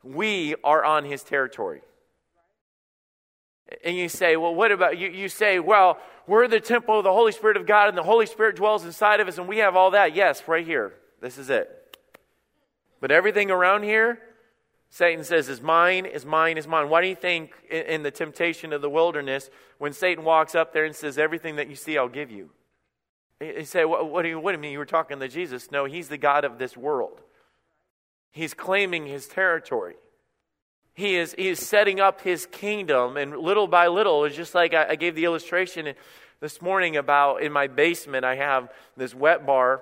we 0.04 0.56
are 0.64 0.84
on 0.84 1.06
his 1.06 1.24
territory. 1.24 1.84
And 3.86 3.96
you 3.96 4.10
say, 4.10 4.36
well, 4.36 4.54
what 4.54 4.74
about 4.74 4.98
you? 4.98 5.10
You 5.10 5.30
say, 5.30 5.60
well, 5.60 6.00
we're 6.28 6.50
the 6.50 6.60
temple 6.60 6.98
of 6.98 7.06
the 7.06 7.14
Holy 7.14 7.32
Spirit 7.32 7.56
of 7.56 7.66
God, 7.66 7.88
and 7.88 7.98
the 7.98 8.04
Holy 8.04 8.26
Spirit 8.26 8.58
dwells 8.58 8.84
inside 8.84 9.22
of 9.22 9.30
us, 9.30 9.38
and 9.38 9.48
we 9.48 9.60
have 9.60 9.78
all 9.78 9.92
that. 9.92 10.14
Yes, 10.14 10.46
right 10.48 10.66
here. 10.66 10.94
This 11.22 11.38
is 11.38 11.50
it. 11.50 11.81
But 13.02 13.12
everything 13.12 13.52
around 13.52 13.84
here, 13.84 14.20
Satan 14.90 15.26
says, 15.26 15.50
is 15.50 15.62
mine, 15.62 16.06
is 16.06 16.26
mine, 16.26 16.58
is 16.58 16.68
mine. 16.68 16.88
Why 16.88 17.02
do 17.02 17.08
you 17.08 17.16
think 17.16 17.52
in, 17.70 18.04
the 18.04 18.12
temptation 18.12 18.72
of 18.72 18.82
the 18.82 18.90
wilderness, 18.90 19.50
when 19.80 19.92
Satan 19.92 20.24
walks 20.24 20.56
up 20.56 20.72
there 20.72 20.86
and 20.86 20.96
says, 20.96 21.18
Everything 21.18 21.56
that 21.58 21.68
you 21.68 21.76
see, 21.76 21.98
I'll 21.98 22.08
give 22.08 22.32
you? 22.32 22.52
You 23.42 23.66
say, 23.66 23.86
what, 23.86 24.10
what, 24.12 24.22
do 24.22 24.30
you, 24.30 24.40
what 24.40 24.52
do 24.52 24.58
you 24.58 24.62
mean? 24.62 24.72
You 24.72 24.78
were 24.80 24.86
talking 24.86 25.20
to 25.20 25.28
Jesus. 25.28 25.72
No, 25.72 25.86
he's 25.86 26.10
the 26.10 26.18
God 26.18 26.46
of 26.46 26.60
this 26.60 26.78
world. 26.78 27.22
He's 28.32 28.54
claiming 28.54 29.08
his 29.08 29.28
territory. 29.28 29.96
He 30.94 31.16
is, 31.16 31.34
he 31.34 31.48
is 31.48 31.60
setting 31.60 32.00
up 32.00 32.22
his 32.22 32.46
kingdom, 32.46 33.18
and 33.18 33.36
little 33.36 33.68
by 33.68 33.88
little, 33.88 34.26
it's 34.26 34.36
just 34.36 34.54
like 34.54 34.74
I, 34.74 34.90
I 34.90 34.96
gave 34.96 35.16
the 35.16 35.26
illustration 35.26 35.96
this 36.40 36.62
morning 36.62 36.98
about 36.98 37.42
in 37.42 37.52
my 37.52 37.68
basement, 37.68 38.26
I 38.26 38.36
have 38.36 38.72
this 38.98 39.16
wet 39.16 39.46
bar 39.46 39.82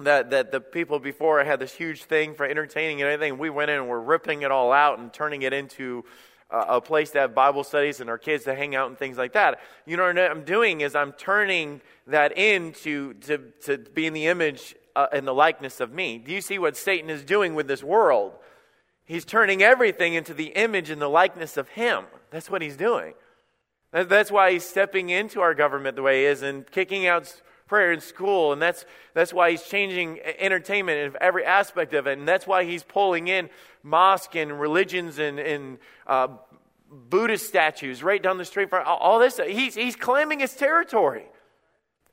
that, 0.00 0.30
that 0.30 0.52
the 0.52 0.60
people 0.60 0.98
before 0.98 1.42
had 1.44 1.58
this 1.58 1.72
huge 1.72 2.04
thing 2.04 2.34
for 2.34 2.44
entertaining 2.44 3.00
and 3.00 3.10
everything. 3.10 3.38
We 3.38 3.50
went 3.50 3.70
in 3.70 3.78
and 3.78 3.88
we're 3.88 4.00
ripping 4.00 4.42
it 4.42 4.50
all 4.50 4.72
out 4.72 4.98
and 4.98 5.12
turning 5.12 5.42
it 5.42 5.52
into 5.52 6.04
a 6.50 6.80
place 6.80 7.10
to 7.10 7.18
have 7.18 7.34
Bible 7.34 7.64
studies 7.64 8.00
and 8.00 8.08
our 8.08 8.18
kids 8.18 8.44
to 8.44 8.54
hang 8.54 8.76
out 8.76 8.88
and 8.88 8.96
things 8.96 9.18
like 9.18 9.32
that. 9.32 9.58
You 9.84 9.96
know 9.96 10.04
what 10.04 10.18
I'm 10.18 10.44
doing 10.44 10.80
is 10.80 10.94
I'm 10.94 11.12
turning 11.12 11.80
that 12.06 12.38
into 12.38 13.14
to, 13.14 13.38
to 13.64 13.78
be 13.78 14.06
in 14.06 14.12
the 14.12 14.26
image 14.26 14.76
uh, 14.94 15.08
and 15.12 15.26
the 15.26 15.34
likeness 15.34 15.80
of 15.80 15.92
me. 15.92 16.18
Do 16.18 16.32
you 16.32 16.40
see 16.40 16.58
what 16.58 16.76
Satan 16.76 17.10
is 17.10 17.24
doing 17.24 17.54
with 17.54 17.66
this 17.66 17.82
world? 17.82 18.32
He's 19.04 19.24
turning 19.24 19.62
everything 19.62 20.14
into 20.14 20.34
the 20.34 20.46
image 20.46 20.90
and 20.90 21.00
the 21.00 21.08
likeness 21.08 21.56
of 21.56 21.68
Him. 21.70 22.04
That's 22.30 22.50
what 22.50 22.62
He's 22.62 22.76
doing. 22.76 23.14
That's 23.92 24.30
why 24.30 24.52
He's 24.52 24.64
stepping 24.64 25.10
into 25.10 25.40
our 25.40 25.54
government 25.54 25.96
the 25.96 26.02
way 26.02 26.20
He 26.20 26.26
is 26.26 26.42
and 26.42 26.68
kicking 26.70 27.06
out 27.06 27.40
prayer 27.66 27.92
in 27.92 28.00
school. 28.00 28.52
And 28.52 28.60
that's, 28.60 28.84
that's 29.14 29.32
why 29.32 29.50
He's 29.50 29.62
changing 29.62 30.20
entertainment 30.20 31.14
in 31.14 31.22
every 31.22 31.44
aspect 31.44 31.94
of 31.94 32.06
it. 32.06 32.18
And 32.18 32.26
that's 32.26 32.46
why 32.46 32.64
He's 32.64 32.82
pulling 32.82 33.28
in 33.28 33.50
mosque 33.82 34.34
and 34.34 34.58
religions 34.60 35.18
and, 35.18 35.38
and 35.38 35.78
uh, 36.06 36.28
Buddhist 36.90 37.46
statues 37.46 38.02
right 38.02 38.22
down 38.22 38.38
the 38.38 38.44
street. 38.44 38.70
From 38.70 38.84
all 38.86 39.18
this. 39.18 39.40
He's, 39.46 39.74
he's 39.74 39.96
claiming 39.96 40.40
His 40.40 40.54
territory. 40.54 41.26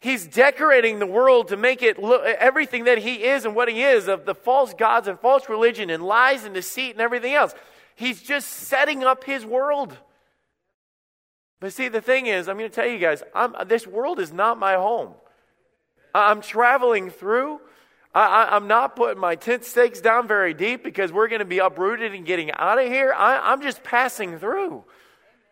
He's 0.03 0.27
decorating 0.27 0.99
the 0.99 1.07
world 1.07 1.47
to 1.47 1.55
make 1.55 1.81
it 1.81 1.97
look 1.97 2.25
everything 2.25 2.83
that 2.83 2.97
he 2.97 3.23
is 3.23 3.45
and 3.45 3.55
what 3.55 3.69
he 3.69 3.81
is 3.81 4.09
of 4.09 4.25
the 4.25 4.35
false 4.35 4.73
gods 4.73 5.07
and 5.07 5.17
false 5.17 5.47
religion 5.47 5.89
and 5.89 6.03
lies 6.03 6.43
and 6.43 6.53
deceit 6.53 6.91
and 6.91 6.99
everything 6.99 7.33
else. 7.33 7.55
He's 7.95 8.21
just 8.21 8.49
setting 8.49 9.05
up 9.05 9.23
his 9.23 9.45
world. 9.45 9.97
But 11.61 11.71
see, 11.71 11.87
the 11.87 12.01
thing 12.01 12.25
is, 12.25 12.49
I'm 12.49 12.57
going 12.57 12.69
to 12.69 12.75
tell 12.75 12.85
you 12.85 12.97
guys, 12.99 13.23
I'm, 13.33 13.55
this 13.65 13.87
world 13.87 14.19
is 14.19 14.33
not 14.33 14.59
my 14.59 14.73
home. 14.73 15.13
I'm 16.13 16.41
traveling 16.41 17.09
through. 17.09 17.59
I, 18.15 18.55
am 18.55 18.67
not 18.67 18.95
putting 18.95 19.19
my 19.19 19.35
tent 19.35 19.65
stakes 19.65 19.99
down 19.99 20.27
very 20.27 20.53
deep 20.53 20.83
because 20.83 21.11
we're 21.11 21.27
going 21.27 21.39
to 21.39 21.45
be 21.45 21.57
uprooted 21.57 22.13
and 22.13 22.25
getting 22.25 22.51
out 22.51 22.77
of 22.77 22.85
here. 22.85 23.11
I, 23.11 23.51
I'm 23.51 23.61
just 23.61 23.83
passing 23.83 24.37
through. 24.37 24.83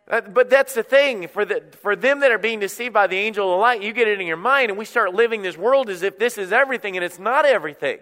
Uh, 0.08 0.22
but 0.22 0.50
that's 0.50 0.74
the 0.74 0.84
thing. 0.84 1.28
For, 1.28 1.44
the, 1.44 1.64
for 1.82 1.96
them 1.96 2.20
that 2.20 2.32
are 2.32 2.38
being 2.38 2.60
deceived 2.60 2.94
by 2.94 3.08
the 3.08 3.18
angel 3.18 3.52
of 3.52 3.60
light, 3.60 3.82
you 3.82 3.94
get 3.94 4.08
it 4.08 4.22
in 4.22 4.28
your 4.28 4.38
mind, 4.38 4.70
and 4.70 4.78
we 4.78 4.86
start 4.86 5.16
living 5.16 5.42
this 5.42 5.58
world 5.58 5.90
as 5.90 6.04
if 6.04 6.20
this 6.20 6.38
is 6.38 6.52
everything, 6.52 6.96
and 6.98 7.04
it's 7.04 7.18
not 7.18 7.46
everything. 7.46 7.98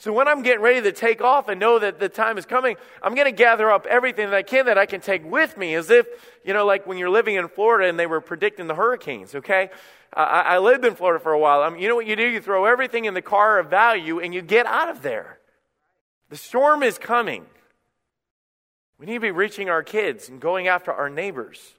So 0.00 0.14
when 0.14 0.28
I'm 0.28 0.40
getting 0.40 0.62
ready 0.62 0.80
to 0.80 0.92
take 0.92 1.20
off 1.20 1.48
and 1.48 1.60
know 1.60 1.78
that 1.78 2.00
the 2.00 2.08
time 2.08 2.38
is 2.38 2.46
coming, 2.46 2.76
I'm 3.02 3.14
going 3.14 3.26
to 3.26 3.32
gather 3.32 3.70
up 3.70 3.84
everything 3.84 4.30
that 4.30 4.34
I 4.34 4.42
can 4.42 4.64
that 4.64 4.78
I 4.78 4.86
can 4.86 5.02
take 5.02 5.30
with 5.30 5.58
me, 5.58 5.74
as 5.74 5.90
if, 5.90 6.06
you 6.42 6.54
know, 6.54 6.64
like 6.64 6.86
when 6.86 6.96
you're 6.96 7.10
living 7.10 7.34
in 7.34 7.48
Florida 7.48 7.86
and 7.86 8.00
they 8.00 8.06
were 8.06 8.22
predicting 8.22 8.66
the 8.66 8.74
hurricanes, 8.74 9.34
okay? 9.34 9.68
I, 10.14 10.22
I 10.22 10.58
lived 10.58 10.86
in 10.86 10.94
Florida 10.94 11.22
for 11.22 11.32
a 11.32 11.38
while. 11.38 11.60
I 11.60 11.68
mean, 11.68 11.82
you 11.82 11.88
know 11.88 11.96
what 11.96 12.06
you 12.06 12.16
do? 12.16 12.26
You 12.26 12.40
throw 12.40 12.64
everything 12.64 13.04
in 13.04 13.12
the 13.12 13.20
car 13.20 13.58
of 13.58 13.68
value 13.68 14.20
and 14.20 14.32
you 14.32 14.40
get 14.40 14.64
out 14.64 14.88
of 14.88 15.02
there. 15.02 15.38
The 16.30 16.36
storm 16.38 16.82
is 16.82 16.96
coming. 16.96 17.44
We 18.98 19.04
need 19.04 19.14
to 19.14 19.20
be 19.20 19.32
reaching 19.32 19.68
our 19.68 19.82
kids 19.82 20.30
and 20.30 20.40
going 20.40 20.66
after 20.66 20.90
our 20.90 21.10
neighbors. 21.10 21.74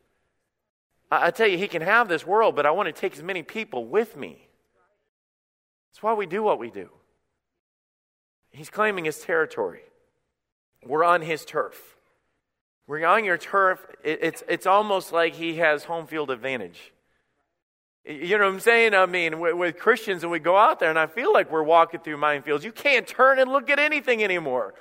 I, 1.10 1.26
I 1.28 1.32
tell 1.32 1.48
you, 1.48 1.58
He 1.58 1.68
can 1.68 1.82
have 1.82 2.08
this 2.08 2.24
world, 2.24 2.56
but 2.56 2.68
I 2.68 2.72
want 2.72 2.86
to 2.86 2.94
take 2.94 3.14
as 3.14 3.24
many 3.24 3.42
people 3.42 3.84
with 3.84 4.16
me. 4.16 4.48
That's 5.92 6.04
why 6.04 6.14
we 6.14 6.28
do 6.28 6.44
what 6.44 6.60
we 6.60 6.70
do. 6.70 6.92
He's 8.52 8.70
claiming 8.70 9.06
His 9.06 9.20
territory, 9.20 9.82
we're 10.86 11.04
on 11.04 11.22
His 11.22 11.46
turf. 11.46 11.96
We're 12.88 13.06
on 13.06 13.24
your 13.24 13.38
turf. 13.38 13.86
It, 14.04 14.20
it's, 14.22 14.44
it's 14.50 14.66
almost 14.66 15.14
like 15.14 15.36
He 15.36 15.58
has 15.58 15.86
home 15.86 16.08
field 16.08 16.30
advantage. 16.30 16.92
You 18.04 18.38
know 18.38 18.46
what 18.46 18.56
I'm 18.56 18.60
saying? 18.60 18.96
I 18.96 19.06
mean, 19.06 19.40
with, 19.40 19.56
with, 19.56 19.78
Christians, 19.78 20.24
and 20.24 20.32
we 20.32 20.40
go 20.40 20.58
out 20.58 20.80
there, 20.80 20.90
and 20.90 20.98
I 20.98 21.06
feel 21.06 21.32
like 21.32 21.52
we're 21.52 21.64
walking 21.64 22.00
through 22.00 22.18
minefields. 22.18 22.64
You 22.64 22.72
can't 22.72 23.08
turn 23.08 23.38
and 23.38 23.52
look 23.52 23.70
at 23.70 23.78
anything 23.78 24.24
anymore. 24.24 24.74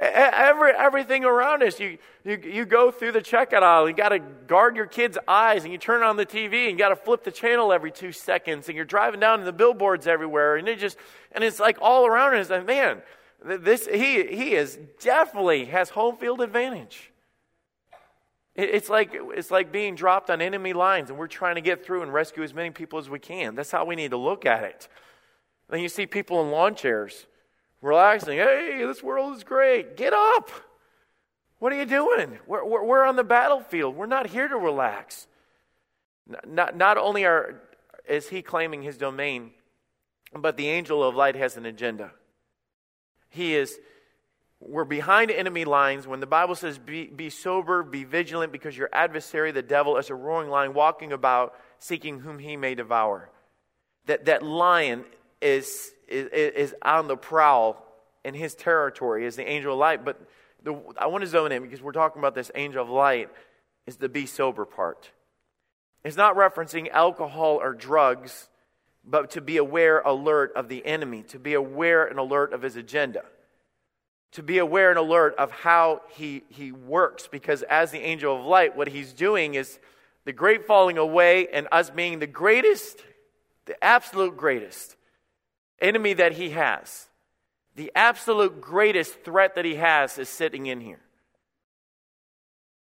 Every, 0.00 0.72
everything 0.72 1.24
around 1.24 1.62
us, 1.62 1.78
you, 1.78 1.98
you, 2.24 2.40
you 2.42 2.64
go 2.64 2.90
through 2.90 3.12
the 3.12 3.20
checkout 3.20 3.62
aisle, 3.62 3.88
you 3.88 3.94
got 3.94 4.08
to 4.08 4.18
guard 4.18 4.74
your 4.74 4.86
kids' 4.86 5.16
eyes, 5.28 5.62
and 5.62 5.72
you 5.72 5.78
turn 5.78 6.02
on 6.02 6.16
the 6.16 6.26
TV, 6.26 6.64
and 6.68 6.72
you 6.72 6.76
got 6.76 6.88
to 6.88 6.96
flip 6.96 7.22
the 7.22 7.30
channel 7.30 7.72
every 7.72 7.92
two 7.92 8.10
seconds, 8.10 8.68
and 8.68 8.74
you're 8.74 8.84
driving 8.84 9.20
down 9.20 9.38
to 9.38 9.44
the 9.44 9.52
billboards 9.52 10.08
everywhere, 10.08 10.56
and 10.56 10.68
it 10.68 10.80
just, 10.80 10.98
and 11.30 11.44
it's 11.44 11.60
like 11.60 11.78
all 11.80 12.06
around 12.06 12.34
us. 12.34 12.50
And 12.50 12.66
man, 12.66 13.02
this, 13.44 13.86
he, 13.86 14.24
he 14.26 14.54
is 14.54 14.78
definitely 15.00 15.66
has 15.66 15.90
home 15.90 16.16
field 16.16 16.40
advantage. 16.40 17.12
it's 18.56 18.88
like, 18.88 19.12
it's 19.14 19.52
like 19.52 19.70
being 19.70 19.94
dropped 19.94 20.28
on 20.28 20.40
enemy 20.40 20.72
lines, 20.72 21.10
and 21.10 21.18
we're 21.18 21.28
trying 21.28 21.54
to 21.54 21.60
get 21.60 21.84
through 21.86 22.02
and 22.02 22.12
rescue 22.12 22.42
as 22.42 22.52
many 22.52 22.70
people 22.70 22.98
as 22.98 23.08
we 23.08 23.20
can. 23.20 23.54
That's 23.54 23.70
how 23.70 23.84
we 23.84 23.94
need 23.94 24.10
to 24.10 24.16
look 24.16 24.44
at 24.44 24.64
it. 24.64 24.88
Then 25.70 25.80
you 25.80 25.88
see 25.88 26.04
people 26.04 26.42
in 26.42 26.50
lawn 26.50 26.74
chairs 26.74 27.26
relaxing. 27.84 28.38
Hey, 28.38 28.82
this 28.86 29.02
world 29.02 29.36
is 29.36 29.44
great. 29.44 29.96
Get 29.96 30.12
up. 30.12 30.50
What 31.58 31.72
are 31.72 31.76
you 31.76 31.84
doing? 31.84 32.38
We're, 32.46 32.64
we're, 32.64 32.84
we're 32.84 33.04
on 33.04 33.16
the 33.16 33.24
battlefield. 33.24 33.94
We're 33.94 34.06
not 34.06 34.26
here 34.26 34.48
to 34.48 34.56
relax. 34.56 35.26
Not, 36.46 36.76
not 36.76 36.96
only 36.96 37.24
are, 37.24 37.60
is 38.08 38.28
he 38.28 38.42
claiming 38.42 38.82
his 38.82 38.96
domain, 38.96 39.50
but 40.34 40.56
the 40.56 40.68
angel 40.68 41.04
of 41.04 41.14
light 41.14 41.36
has 41.36 41.56
an 41.56 41.66
agenda. 41.66 42.10
He 43.28 43.54
is, 43.54 43.78
we're 44.60 44.84
behind 44.84 45.30
enemy 45.30 45.66
lines. 45.66 46.06
When 46.06 46.20
the 46.20 46.26
Bible 46.26 46.54
says, 46.54 46.78
be, 46.78 47.06
be 47.06 47.28
sober, 47.28 47.82
be 47.82 48.04
vigilant, 48.04 48.50
because 48.50 48.76
your 48.76 48.88
adversary, 48.92 49.52
the 49.52 49.62
devil, 49.62 49.98
is 49.98 50.08
a 50.08 50.14
roaring 50.14 50.48
lion 50.48 50.72
walking 50.72 51.12
about, 51.12 51.54
seeking 51.78 52.20
whom 52.20 52.38
he 52.38 52.56
may 52.56 52.74
devour. 52.74 53.30
That, 54.06 54.24
that 54.24 54.42
lion 54.42 55.04
is 55.42 55.93
is, 56.08 56.28
is 56.28 56.74
on 56.82 57.08
the 57.08 57.16
prowl 57.16 57.84
in 58.24 58.34
his 58.34 58.54
territory 58.54 59.26
as 59.26 59.36
the 59.36 59.46
angel 59.46 59.72
of 59.72 59.78
light. 59.78 60.04
But 60.04 60.20
the, 60.62 60.80
I 60.96 61.06
want 61.06 61.22
to 61.22 61.28
zone 61.28 61.52
in 61.52 61.62
because 61.62 61.82
we're 61.82 61.92
talking 61.92 62.20
about 62.20 62.34
this 62.34 62.50
angel 62.54 62.82
of 62.82 62.88
light 62.88 63.30
is 63.86 63.96
the 63.96 64.08
be 64.08 64.26
sober 64.26 64.64
part. 64.64 65.10
It's 66.02 66.16
not 66.16 66.36
referencing 66.36 66.90
alcohol 66.90 67.60
or 67.62 67.72
drugs, 67.72 68.48
but 69.04 69.30
to 69.32 69.40
be 69.40 69.56
aware, 69.56 70.00
alert 70.00 70.52
of 70.56 70.68
the 70.68 70.84
enemy, 70.84 71.22
to 71.24 71.38
be 71.38 71.54
aware 71.54 72.06
and 72.06 72.18
alert 72.18 72.52
of 72.52 72.62
his 72.62 72.76
agenda, 72.76 73.22
to 74.32 74.42
be 74.42 74.58
aware 74.58 74.90
and 74.90 74.98
alert 74.98 75.34
of 75.36 75.50
how 75.50 76.02
he, 76.10 76.42
he 76.48 76.72
works. 76.72 77.28
Because 77.28 77.62
as 77.62 77.90
the 77.90 78.00
angel 78.00 78.36
of 78.36 78.44
light, 78.44 78.76
what 78.76 78.88
he's 78.88 79.12
doing 79.12 79.54
is 79.54 79.78
the 80.24 80.32
great 80.32 80.66
falling 80.66 80.98
away 80.98 81.48
and 81.48 81.68
us 81.72 81.90
being 81.90 82.18
the 82.18 82.26
greatest, 82.26 83.00
the 83.66 83.82
absolute 83.84 84.36
greatest 84.36 84.96
enemy 85.80 86.14
that 86.14 86.32
he 86.32 86.50
has, 86.50 87.08
the 87.74 87.90
absolute 87.94 88.60
greatest 88.60 89.24
threat 89.24 89.56
that 89.56 89.64
he 89.64 89.76
has, 89.76 90.18
is 90.18 90.28
sitting 90.28 90.66
in 90.66 90.80
here. 90.80 91.00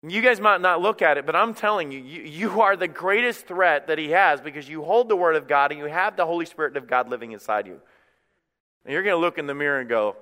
You 0.06 0.22
guys 0.22 0.40
might 0.40 0.60
not 0.60 0.80
look 0.80 1.02
at 1.02 1.18
it, 1.18 1.26
but 1.26 1.34
I'm 1.34 1.54
telling 1.54 1.90
you, 1.90 1.98
you, 1.98 2.22
you, 2.22 2.60
are 2.60 2.76
the 2.76 2.86
greatest 2.86 3.48
threat 3.48 3.88
that 3.88 3.98
he 3.98 4.10
has 4.10 4.40
because 4.40 4.68
you 4.68 4.84
hold 4.84 5.08
the 5.08 5.16
Word 5.16 5.34
of 5.34 5.48
God 5.48 5.72
and 5.72 5.80
you 5.80 5.86
have 5.86 6.16
the 6.16 6.24
Holy 6.24 6.46
Spirit 6.46 6.76
of 6.76 6.86
God 6.86 7.08
living 7.08 7.32
inside 7.32 7.66
you. 7.66 7.80
And 8.84 8.92
you're 8.92 9.02
going 9.02 9.16
to 9.16 9.20
look 9.20 9.38
in 9.38 9.48
the 9.48 9.54
mirror 9.54 9.80
and 9.80 9.88
go, 9.88 10.14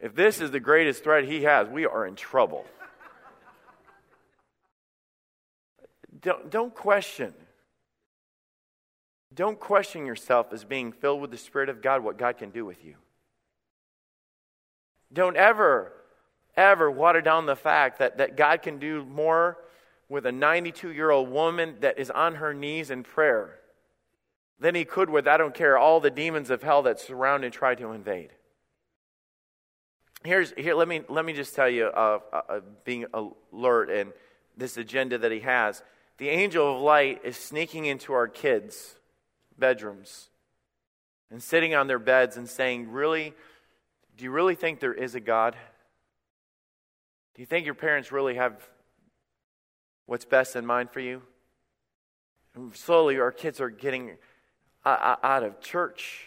if 0.00 0.14
this 0.14 0.40
is 0.40 0.50
the 0.50 0.60
greatest 0.60 1.04
threat 1.04 1.24
he 1.24 1.42
has, 1.42 1.68
we 1.68 1.84
are 1.84 2.06
in 2.06 2.16
trouble. 2.16 2.64
don't, 6.22 6.50
don't 6.50 6.74
question. 6.74 7.34
Don't 9.34 9.60
question 9.60 10.06
yourself 10.06 10.52
as 10.52 10.64
being 10.64 10.92
filled 10.92 11.20
with 11.20 11.30
the 11.30 11.36
Spirit 11.36 11.68
of 11.68 11.82
God, 11.82 12.02
what 12.02 12.18
God 12.18 12.36
can 12.36 12.50
do 12.50 12.64
with 12.64 12.84
you. 12.84 12.96
Don't 15.12 15.36
ever, 15.36 15.92
ever 16.56 16.90
water 16.90 17.20
down 17.20 17.46
the 17.46 17.56
fact 17.56 17.98
that, 17.98 18.18
that 18.18 18.36
God 18.36 18.62
can 18.62 18.78
do 18.78 19.04
more 19.04 19.58
with 20.08 20.26
a 20.26 20.32
92 20.32 20.92
year 20.92 21.10
old 21.10 21.30
woman 21.30 21.76
that 21.80 21.98
is 21.98 22.10
on 22.10 22.36
her 22.36 22.52
knees 22.52 22.90
in 22.90 23.02
prayer 23.02 23.56
than 24.58 24.74
he 24.74 24.84
could 24.84 25.08
with, 25.08 25.26
I 25.26 25.36
don't 25.36 25.54
care, 25.54 25.78
all 25.78 26.00
the 26.00 26.10
demons 26.10 26.50
of 26.50 26.62
hell 26.62 26.82
that 26.82 27.00
surround 27.00 27.44
and 27.44 27.52
try 27.52 27.74
to 27.76 27.92
invade. 27.92 28.30
Here's, 30.22 30.52
here, 30.56 30.74
let 30.74 30.86
me, 30.86 31.02
let 31.08 31.24
me 31.24 31.32
just 31.32 31.54
tell 31.54 31.68
you, 31.68 31.86
uh, 31.86 32.18
uh, 32.32 32.60
being 32.84 33.06
alert 33.14 33.88
and 33.88 34.12
this 34.56 34.76
agenda 34.76 35.16
that 35.16 35.32
he 35.32 35.40
has. 35.40 35.82
The 36.18 36.28
angel 36.28 36.76
of 36.76 36.82
light 36.82 37.22
is 37.24 37.36
sneaking 37.38 37.86
into 37.86 38.12
our 38.12 38.28
kids' 38.28 38.96
bedrooms 39.60 40.30
and 41.30 41.42
sitting 41.42 41.74
on 41.74 41.86
their 41.86 41.98
beds 41.98 42.36
and 42.36 42.48
saying, 42.48 42.90
Really, 42.90 43.34
do 44.16 44.24
you 44.24 44.30
really 44.30 44.54
think 44.54 44.80
there 44.80 44.94
is 44.94 45.14
a 45.14 45.20
God? 45.20 45.56
Do 47.34 47.42
you 47.42 47.46
think 47.46 47.64
your 47.64 47.74
parents 47.74 48.10
really 48.10 48.34
have 48.34 48.68
what's 50.06 50.24
best 50.24 50.56
in 50.56 50.66
mind 50.66 50.90
for 50.90 51.00
you? 51.00 51.22
And 52.54 52.74
slowly, 52.74 53.20
our 53.20 53.30
kids 53.30 53.60
are 53.60 53.70
getting 53.70 54.16
uh, 54.84 54.88
uh, 54.88 55.16
out 55.22 55.44
of 55.44 55.60
church 55.60 56.24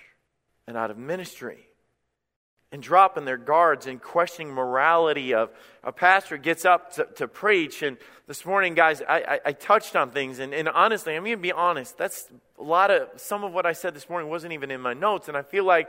and 0.65 0.77
out 0.77 0.89
of 0.89 0.97
ministry 0.97 1.67
and 2.73 2.81
dropping 2.81 3.23
their 3.23 3.37
guards 3.37 3.85
and 3.85 4.01
questioning 4.01 4.51
morality 4.51 5.35
of 5.35 5.51
a 5.83 5.91
pastor 5.91 6.37
gets 6.37 6.65
up 6.65 6.91
to, 6.95 7.05
to 7.15 7.27
preach. 7.27 7.83
And 7.83 7.97
this 8.25 8.45
morning 8.47 8.73
guys 8.73 8.99
I, 9.07 9.19
I, 9.19 9.39
I 9.45 9.51
touched 9.51 9.95
on 9.95 10.09
things. 10.09 10.39
And, 10.39 10.55
and 10.55 10.67
honestly 10.67 11.15
i'm 11.15 11.23
going 11.23 11.37
to 11.37 11.41
be 11.41 11.51
honest. 11.51 11.99
That's 11.99 12.27
a 12.59 12.63
lot 12.63 12.89
of 12.89 13.09
some 13.15 13.43
of 13.43 13.53
what 13.53 13.67
i 13.67 13.73
said 13.73 13.93
this 13.93 14.09
morning 14.09 14.27
wasn't 14.27 14.53
even 14.53 14.71
in 14.71 14.81
my 14.81 14.93
notes. 14.93 15.27
And 15.27 15.37
i 15.37 15.43
feel 15.43 15.63
like 15.63 15.87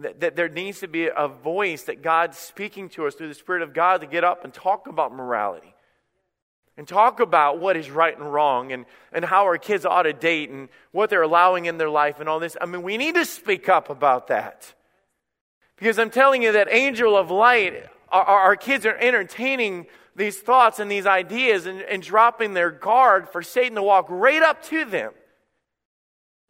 that, 0.00 0.18
that 0.20 0.34
there 0.34 0.48
needs 0.48 0.80
to 0.80 0.88
be 0.88 1.06
a 1.06 1.28
voice 1.28 1.84
that 1.84 2.02
god's 2.02 2.36
speaking 2.36 2.88
to 2.90 3.06
us 3.06 3.14
through 3.14 3.28
the 3.28 3.34
spirit 3.34 3.62
of 3.62 3.72
god 3.72 4.00
to 4.00 4.08
get 4.08 4.24
up 4.24 4.44
and 4.44 4.52
talk 4.52 4.88
about 4.88 5.14
morality 5.14 5.74
and 6.76 6.88
talk 6.88 7.20
about 7.20 7.60
what 7.60 7.76
is 7.76 7.88
right 7.88 8.18
and 8.18 8.32
wrong 8.32 8.72
and, 8.72 8.84
and 9.12 9.24
how 9.24 9.44
our 9.44 9.58
kids 9.58 9.84
ought 9.84 10.04
to 10.04 10.12
date 10.12 10.50
and 10.50 10.70
what 10.90 11.08
they're 11.10 11.22
allowing 11.22 11.66
in 11.66 11.78
their 11.78 11.90
life 11.90 12.18
and 12.18 12.28
all 12.28 12.40
this. 12.40 12.56
I 12.60 12.66
mean 12.66 12.82
we 12.82 12.96
need 12.96 13.14
to 13.14 13.24
speak 13.24 13.68
up 13.68 13.90
about 13.90 14.26
that 14.26 14.74
because 15.80 15.98
I'm 15.98 16.10
telling 16.10 16.42
you 16.42 16.52
that 16.52 16.68
angel 16.70 17.16
of 17.16 17.30
light, 17.30 17.86
our, 18.10 18.22
our 18.22 18.56
kids 18.56 18.84
are 18.84 18.96
entertaining 18.96 19.86
these 20.14 20.38
thoughts 20.38 20.78
and 20.78 20.90
these 20.90 21.06
ideas 21.06 21.64
and, 21.64 21.80
and 21.80 22.02
dropping 22.02 22.52
their 22.52 22.70
guard 22.70 23.30
for 23.30 23.42
Satan 23.42 23.76
to 23.76 23.82
walk 23.82 24.06
right 24.10 24.42
up 24.42 24.62
to 24.64 24.84
them 24.84 25.12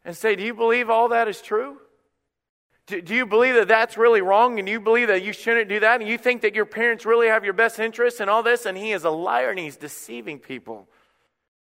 and 0.05 0.16
say, 0.16 0.35
Do 0.35 0.43
you 0.43 0.53
believe 0.53 0.90
all 0.90 1.11
that 1.11 1.29
is 1.29 1.40
true? 1.40 1.79
Do, 2.88 3.01
do 3.01 3.14
you 3.14 3.25
believe 3.25 3.55
that 3.55 3.69
that's 3.69 3.97
really 3.97 4.21
wrong 4.21 4.59
and 4.59 4.69
you 4.69 4.81
believe 4.81 5.07
that 5.09 5.23
you 5.23 5.33
shouldn't 5.33 5.69
do 5.69 5.79
that 5.79 6.01
and 6.01 6.11
you 6.11 6.19
think 6.19 6.43
that 6.43 6.57
your 6.57 6.66
parents 6.66 7.07
really 7.07 7.29
have 7.29 7.45
your 7.45 7.53
best 7.53 7.79
interests 7.79 8.19
and 8.19 8.29
all 8.29 8.43
this? 8.43 8.66
And 8.66 8.77
he 8.77 8.90
is 8.90 9.05
a 9.05 9.11
liar 9.11 9.51
and 9.51 9.61
he's 9.61 9.77
deceiving 9.77 10.40
people. 10.40 10.88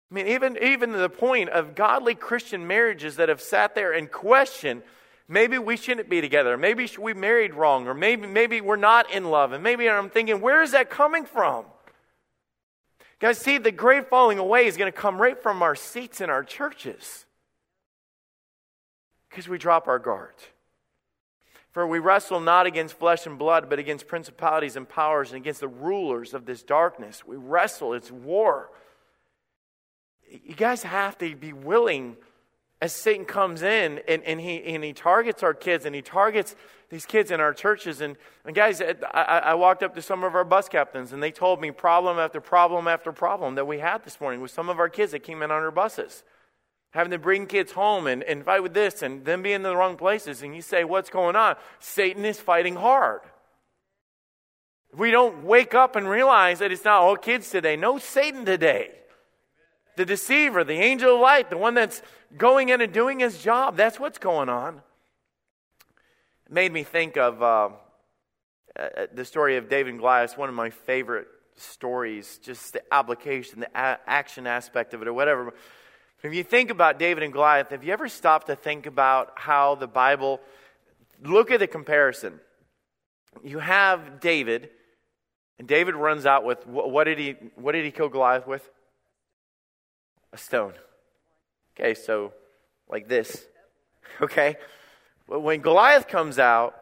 I 0.09 0.15
mean, 0.15 0.29
even, 0.29 0.57
even 0.63 0.93
to 0.93 0.99
the 0.99 1.11
point 1.11 1.49
of 1.49 1.75
godly 1.75 2.15
Christian 2.15 2.69
marriages 2.69 3.17
that 3.17 3.29
have 3.29 3.41
sat 3.41 3.75
there 3.75 3.93
and 3.93 4.09
questioned 4.09 4.83
maybe 5.31 5.57
we 5.57 5.77
shouldn't 5.77 6.11
be 6.11 6.21
together. 6.21 6.59
Maybe 6.59 6.91
we 6.99 7.15
married 7.15 7.55
wrong, 7.55 7.87
or 7.87 7.95
maybe, 7.95 8.27
maybe 8.27 8.61
we're 8.61 8.77
not 8.77 9.11
in 9.11 9.31
love. 9.31 9.53
And 9.53 9.63
maybe 9.63 9.89
I'm 9.89 10.11
thinking, 10.11 10.41
where 10.41 10.63
is 10.63 10.73
that 10.73 10.91
coming 10.91 11.25
from? 11.25 11.65
Guys, 13.21 13.39
see, 13.39 13.59
the 13.59 13.71
great 13.71 14.09
falling 14.09 14.39
away 14.39 14.67
is 14.67 14.77
going 14.77 14.91
to 14.91 14.99
come 14.99 15.21
right 15.21 15.41
from 15.41 15.63
our 15.63 15.75
seats 15.75 16.21
in 16.21 16.31
our 16.31 16.43
churches 16.43 17.25
because 19.29 19.49
we 19.49 19.57
drop 19.57 19.87
our 19.87 19.99
guard. 19.99 20.35
For 21.71 21.87
we 21.87 22.01
wrestle 22.01 22.41
not 22.41 22.67
against 22.67 22.99
flesh 22.99 23.27
and 23.27 23.39
blood, 23.39 23.71
but 23.71 23.79
against 23.79 24.09
principalities 24.09 24.75
and 24.75 24.89
powers 24.89 25.31
and 25.31 25.37
against 25.37 25.61
the 25.61 25.69
rulers 25.69 26.35
of 26.35 26.45
this 26.45 26.65
darkness. 26.65 27.25
We 27.25 27.37
wrestle, 27.37 27.93
it's 27.93 28.11
war. 28.11 28.71
You 30.29 30.55
guys 30.55 30.83
have 30.83 31.17
to 31.19 31.37
be 31.37 31.53
willing 31.53 32.17
as 32.81 32.93
Satan 32.95 33.27
comes 33.27 33.63
in 33.63 34.01
and, 34.09 34.23
and, 34.25 34.41
he, 34.41 34.63
and 34.65 34.83
he 34.83 34.93
targets 34.93 35.43
our 35.43 35.53
kids 35.53 35.85
and 35.85 35.95
he 35.95 36.01
targets 36.01 36.57
these 36.89 37.05
kids 37.05 37.31
in 37.31 37.39
our 37.41 37.53
churches. 37.53 38.01
And, 38.01 38.17
and 38.45 38.55
guys, 38.55 38.81
I, 38.81 39.43
I 39.45 39.55
walked 39.55 39.83
up 39.83 39.95
to 39.97 40.03
some 40.03 40.25
of 40.25 40.35
our 40.35 40.45
bus 40.45 40.69
captains 40.69 41.13
and 41.13 41.23
they 41.23 41.31
told 41.31 41.61
me 41.61 41.71
problem 41.71 42.19
after 42.19 42.41
problem 42.41 42.89
after 42.89 43.13
problem 43.13 43.57
that 43.57 43.67
we 43.67 43.81
had 43.81 44.05
this 44.05 44.21
morning 44.21 44.41
with 44.41 44.51
some 44.51 44.69
of 44.69 44.79
our 44.79 44.89
kids 44.89 45.13
that 45.13 45.21
came 45.21 45.43
in 45.43 45.51
on 45.51 45.63
our 45.63 45.71
buses. 45.71 46.25
Having 46.93 47.13
to 47.13 47.19
bring 47.19 47.47
kids 47.47 47.73
home 47.73 48.07
and, 48.07 48.23
and 48.25 48.45
fight 48.45 48.63
with 48.63 48.75
this 48.75 49.03
and 49.03 49.25
them 49.25 49.43
being 49.43 49.57
in 49.57 49.63
the 49.63 49.77
wrong 49.77 49.97
places. 49.97 50.43
And 50.43 50.57
you 50.57 50.63
say, 50.63 50.83
What's 50.83 51.11
going 51.11 51.37
on? 51.37 51.55
Satan 51.79 52.25
is 52.25 52.41
fighting 52.41 52.75
hard. 52.75 53.21
If 54.93 54.99
We 54.99 55.13
don't 55.13 55.45
wake 55.45 55.73
up 55.73 55.95
and 55.95 56.09
realize 56.09 56.59
that 56.59 56.73
it's 56.73 56.85
not 56.85 57.03
all 57.03 57.17
kids 57.17 57.49
today. 57.49 57.77
No, 57.77 57.99
Satan 57.99 58.45
today 58.45 58.91
the 60.01 60.07
deceiver, 60.07 60.65
the 60.65 60.73
angel 60.73 61.17
of 61.17 61.21
light, 61.21 61.51
the 61.51 61.59
one 61.59 61.75
that's 61.75 62.01
going 62.39 62.71
in 62.71 62.81
and 62.81 62.91
doing 62.91 63.21
his 63.21 63.43
job. 63.43 63.77
That's 63.77 64.01
what's 64.01 64.17
going 64.17 64.49
on. 64.49 64.81
It 66.47 66.53
made 66.53 66.73
me 66.73 66.85
think 66.85 67.19
of 67.19 67.43
uh, 67.43 67.69
uh, 68.79 68.89
the 69.13 69.27
story 69.27 69.59
of 69.59 69.69
David 69.69 69.91
and 69.91 69.99
Goliath, 69.99 70.39
one 70.39 70.49
of 70.49 70.55
my 70.55 70.71
favorite 70.71 71.27
stories, 71.57 72.41
just 72.43 72.73
the 72.73 72.83
application, 72.91 73.61
the 73.61 73.69
a- 73.75 73.99
action 74.07 74.47
aspect 74.47 74.95
of 74.95 75.03
it, 75.03 75.09
or 75.09 75.13
whatever. 75.13 75.53
If 76.23 76.33
you 76.33 76.45
think 76.45 76.71
about 76.71 76.99
David 76.99 77.23
and 77.23 77.31
Goliath, 77.31 77.69
have 77.69 77.85
you 77.85 77.93
ever 77.93 78.09
stopped 78.09 78.47
to 78.47 78.57
think 78.57 78.87
about 78.87 79.33
how 79.35 79.75
the 79.75 79.87
Bible, 79.87 80.41
look 81.23 81.51
at 81.51 81.61
the 81.61 81.67
comparison. 81.67 82.41
You 83.45 83.59
have 83.59 84.19
David, 84.19 84.71
and 85.59 85.69
David 85.69 85.95
runs 85.95 86.25
out 86.25 86.47
with 86.47 86.67
what 86.67 87.05
did 87.05 87.19
he, 87.19 87.33
what 87.55 87.73
did 87.73 87.85
he 87.85 87.91
kill 87.91 88.09
Goliath 88.09 88.47
with? 88.47 88.67
A 90.33 90.39
stone. 90.39 90.75
Okay, 91.79 91.95
so 91.95 92.33
like 92.89 93.09
this. 93.09 93.47
Okay? 94.21 94.57
But 95.27 95.41
when 95.41 95.61
Goliath 95.61 96.07
comes 96.07 96.39
out, 96.39 96.75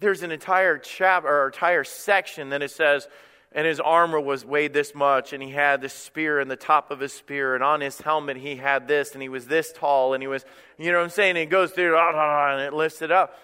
there's 0.00 0.22
an 0.22 0.32
entire 0.32 0.76
chapter 0.76 1.28
or 1.28 1.46
entire 1.46 1.84
section 1.84 2.50
that 2.50 2.60
it 2.60 2.70
says, 2.70 3.08
and 3.52 3.66
his 3.66 3.80
armor 3.80 4.20
was 4.20 4.44
weighed 4.44 4.72
this 4.72 4.94
much, 4.94 5.32
and 5.32 5.42
he 5.42 5.50
had 5.50 5.80
this 5.80 5.92
spear 5.92 6.40
in 6.40 6.48
the 6.48 6.56
top 6.56 6.90
of 6.90 7.00
his 7.00 7.12
spear, 7.12 7.54
and 7.54 7.64
on 7.64 7.80
his 7.80 8.00
helmet 8.00 8.36
he 8.36 8.56
had 8.56 8.88
this, 8.88 9.12
and 9.12 9.22
he 9.22 9.28
was 9.28 9.46
this 9.46 9.72
tall, 9.72 10.14
and 10.14 10.22
he 10.22 10.26
was, 10.26 10.44
you 10.78 10.90
know 10.92 10.98
what 10.98 11.04
I'm 11.04 11.10
saying? 11.10 11.30
And 11.30 11.38
it 11.38 11.46
goes 11.46 11.70
through, 11.70 11.96
ah, 11.96 12.12
ah, 12.12 12.18
ah, 12.18 12.52
and 12.56 12.62
it 12.62 12.72
lifts 12.72 13.02
it 13.02 13.10
up. 13.10 13.36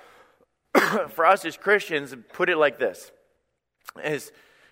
For 1.10 1.26
us 1.26 1.44
as 1.44 1.56
Christians, 1.56 2.14
put 2.32 2.48
it 2.48 2.56
like 2.56 2.78
this. 2.78 3.10
As 4.02 4.30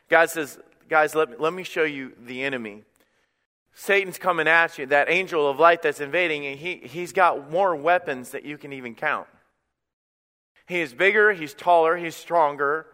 God 0.09 0.31
says, 0.31 0.59
guys, 0.89 1.15
let 1.15 1.31
me, 1.31 1.37
let 1.39 1.53
me 1.53 1.63
show 1.63 1.85
you 1.85 2.13
the 2.27 2.43
enemy. 2.43 2.83
Satan's 3.75 4.19
coming 4.19 4.47
at 4.47 4.79
you, 4.79 4.87
that 4.87 5.11
angel 5.11 5.49
of 5.49 5.59
light 5.59 5.83
that's 5.83 6.01
invading, 6.01 6.47
and 6.47 6.59
he, 6.59 6.77
he's 6.77 7.13
got 7.13 7.51
more 7.51 7.75
weapons 7.75 8.31
that 8.31 8.45
you 8.45 8.57
can 8.57 8.73
even 8.73 8.95
count. 8.95 9.27
He 10.67 10.81
is 10.81 10.95
bigger, 10.95 11.33
he's 11.33 11.53
taller, 11.55 11.97
he's 11.97 12.17
stronger. 12.17 12.87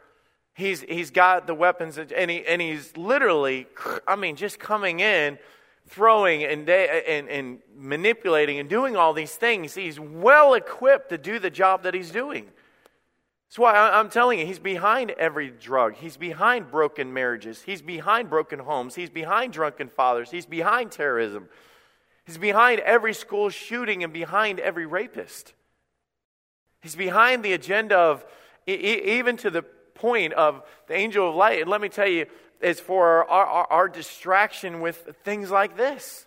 He's, 0.55 0.83
he's 0.83 1.11
got 1.11 1.47
the 1.47 1.55
weapons, 1.55 1.97
and, 1.97 2.31
he, 2.31 2.45
and 2.45 2.61
he's 2.61 2.95
literally, 2.97 3.67
I 4.07 4.17
mean, 4.17 4.37
just 4.37 4.59
coming 4.59 5.01
in, 5.01 5.39
throwing 5.87 6.45
and, 6.45 6.69
and, 6.69 7.29
and 7.29 7.59
manipulating 7.75 8.59
and 8.59 8.69
doing 8.69 8.97
all 8.97 9.13
these 9.13 9.35
things. 9.35 9.75
He's 9.75 9.99
well 9.99 10.55
equipped 10.55 11.11
to 11.11 11.19
do 11.19 11.39
the 11.39 11.51
job 11.51 11.85
that 11.85 11.95
he's 11.95 12.11
doing. 12.11 12.49
That's 13.51 13.59
why 13.59 13.75
I'm 13.75 14.11
telling 14.11 14.39
you, 14.39 14.47
he's 14.47 14.61
behind 14.61 15.11
every 15.11 15.51
drug. 15.51 15.97
He's 15.97 16.17
behind 16.17 16.71
broken 16.71 17.13
marriages. 17.13 17.63
He's 17.63 17.83
behind 17.83 18.31
broken 18.31 18.61
homes. 18.61 18.95
He's 18.95 19.11
behind 19.11 19.53
drunken 19.53 19.89
fathers. 19.89 20.31
He's 20.31 20.47
behind 20.47 20.93
terrorism. 20.93 21.49
He's 22.25 22.39
behind 22.39 22.79
every 22.83 23.13
school 23.13 23.51
shooting 23.51 24.05
and 24.05 24.13
behind 24.13 24.61
every 24.61 24.87
rapist. 24.87 25.53
He's 26.81 26.95
behind 26.95 27.45
the 27.45 27.53
agenda 27.53 27.97
of, 27.97 28.25
even 28.69 29.37
to 29.39 29.51
the 29.51 29.63
point 29.63 30.33
of 30.35 30.63
the 30.87 30.95
angel 30.95 31.29
of 31.29 31.35
light. 31.35 31.61
And 31.61 31.69
let 31.69 31.81
me 31.81 31.89
tell 31.89 32.07
you, 32.07 32.27
it's 32.61 32.79
for 32.79 33.29
our, 33.29 33.47
our, 33.47 33.67
our 33.69 33.89
distraction 33.89 34.81
with 34.81 35.09
things 35.25 35.51
like 35.51 35.77
this 35.77 36.25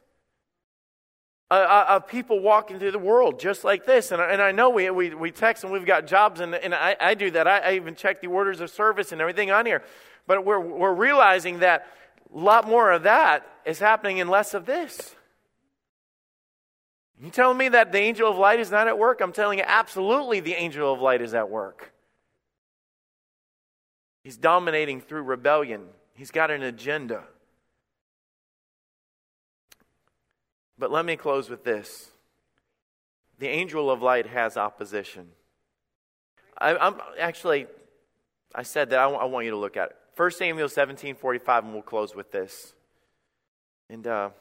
uh, 1.62 1.86
of 1.90 2.08
people 2.08 2.40
walking 2.40 2.80
through 2.80 2.92
the 2.92 3.00
world 3.00 3.40
just 3.40 3.64
like 3.64 3.86
this. 3.86 4.12
And, 4.12 4.22
and 4.22 4.42
I 4.42 4.52
know 4.52 4.70
we, 4.70 4.90
we, 4.90 5.14
we 5.14 5.32
text 5.32 5.64
and 5.64 5.72
we've 5.74 5.86
got 5.86 6.08
jobs, 6.08 6.40
and, 6.40 6.56
and 6.56 6.74
I, 6.74 6.96
I 7.00 7.14
do 7.14 7.32
that. 7.32 7.48
I, 7.48 7.60
I 7.60 7.74
even 7.74 7.96
check 7.96 8.22
the 8.22 8.28
orders 8.28 8.62
of 8.62 8.70
service 8.70 9.12
and 9.12 9.22
everything 9.22 9.52
on 9.52 9.66
here. 9.66 9.84
But 10.28 10.46
we're, 10.46 10.60
we're 10.60 10.94
realizing 10.94 11.60
that 11.60 11.88
a 12.34 12.38
lot 12.38 12.68
more 12.68 12.92
of 12.92 13.04
that 13.04 13.46
is 13.66 13.80
happening 13.80 14.20
and 14.20 14.30
less 14.30 14.54
of 14.54 14.66
this. 14.66 15.16
You 17.22 17.30
telling 17.30 17.58
me 17.58 17.70
that 17.70 17.92
the 17.92 18.00
angel 18.00 18.30
of 18.30 18.38
light 18.38 18.60
is 18.60 18.72
not 18.72 18.88
at 18.88 18.98
work? 18.98 19.22
I'm 19.22 19.32
telling 19.32 19.60
you, 19.60 19.66
absolutely, 19.68 20.40
the 20.40 20.54
angel 20.54 20.92
of 20.92 21.00
light 21.00 21.22
is 21.22 21.34
at 21.34 21.50
work. 21.50 21.94
He's 24.24 24.38
dominating 24.38 25.02
through 25.02 25.24
rebellion, 25.24 25.88
he's 26.16 26.32
got 26.32 26.52
an 26.52 26.64
agenda. 26.64 27.24
But 30.84 30.92
let 30.92 31.06
me 31.06 31.16
close 31.16 31.50
with 31.50 31.64
this 31.64 32.12
the 33.40 33.48
angel 33.48 33.90
of 33.90 34.02
light 34.02 34.28
has 34.28 34.58
opposition. 34.58 35.30
I, 36.58 36.76
am 36.76 36.98
actually, 37.18 37.68
I 38.54 38.64
said 38.64 38.90
that 38.90 39.00
I, 39.00 39.10
I, 39.10 39.24
want 39.24 39.46
you 39.46 39.52
to 39.52 39.58
look 39.58 39.78
at 39.78 39.92
it. 39.92 39.96
1 40.18 40.32
Samuel 40.32 40.68
17 40.68 41.16
45, 41.16 41.64
and 41.64 41.72
we'll 41.72 41.84
close 41.84 42.14
with 42.14 42.34
this. 42.34 42.74
And 43.90 44.06
uh, 44.06 44.32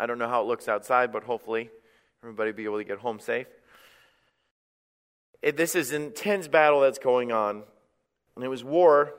I 0.00 0.06
don't 0.06 0.18
know 0.18 0.26
how 0.26 0.42
it 0.42 0.48
looks 0.48 0.66
outside, 0.66 1.12
but 1.12 1.22
hopefully 1.22 1.70
everybody 2.24 2.50
will 2.50 2.56
be 2.56 2.64
able 2.64 2.78
to 2.78 2.84
get 2.84 2.98
home 2.98 3.20
safe. 3.20 3.46
It, 5.40 5.56
this 5.56 5.76
is 5.76 5.92
an 5.92 6.02
intense 6.02 6.48
battle 6.48 6.80
that's 6.80 6.98
going 6.98 7.30
on. 7.30 7.62
And 8.34 8.44
it 8.44 8.48
was 8.48 8.64
war 8.64 9.14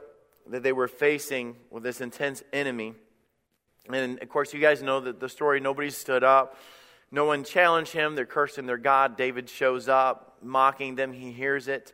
that 0.49 0.63
they 0.63 0.73
were 0.73 0.89
facing 0.89 1.55
with 1.71 1.83
this 1.83 2.01
intense 2.01 2.43
enemy. 2.51 2.95
And 3.87 4.21
of 4.21 4.29
course, 4.29 4.53
you 4.53 4.59
guys 4.59 4.83
know 4.83 4.99
that 4.99 5.19
the 5.19 5.29
story 5.29 5.59
nobody 5.59 5.89
stood 5.89 6.23
up, 6.23 6.57
no 7.11 7.25
one 7.25 7.43
challenged 7.43 7.93
him. 7.93 8.15
They're 8.15 8.25
cursing 8.25 8.65
their 8.65 8.77
God. 8.77 9.17
David 9.17 9.49
shows 9.49 9.87
up, 9.87 10.37
mocking 10.43 10.95
them. 10.95 11.11
He 11.11 11.31
hears 11.31 11.67
it. 11.67 11.93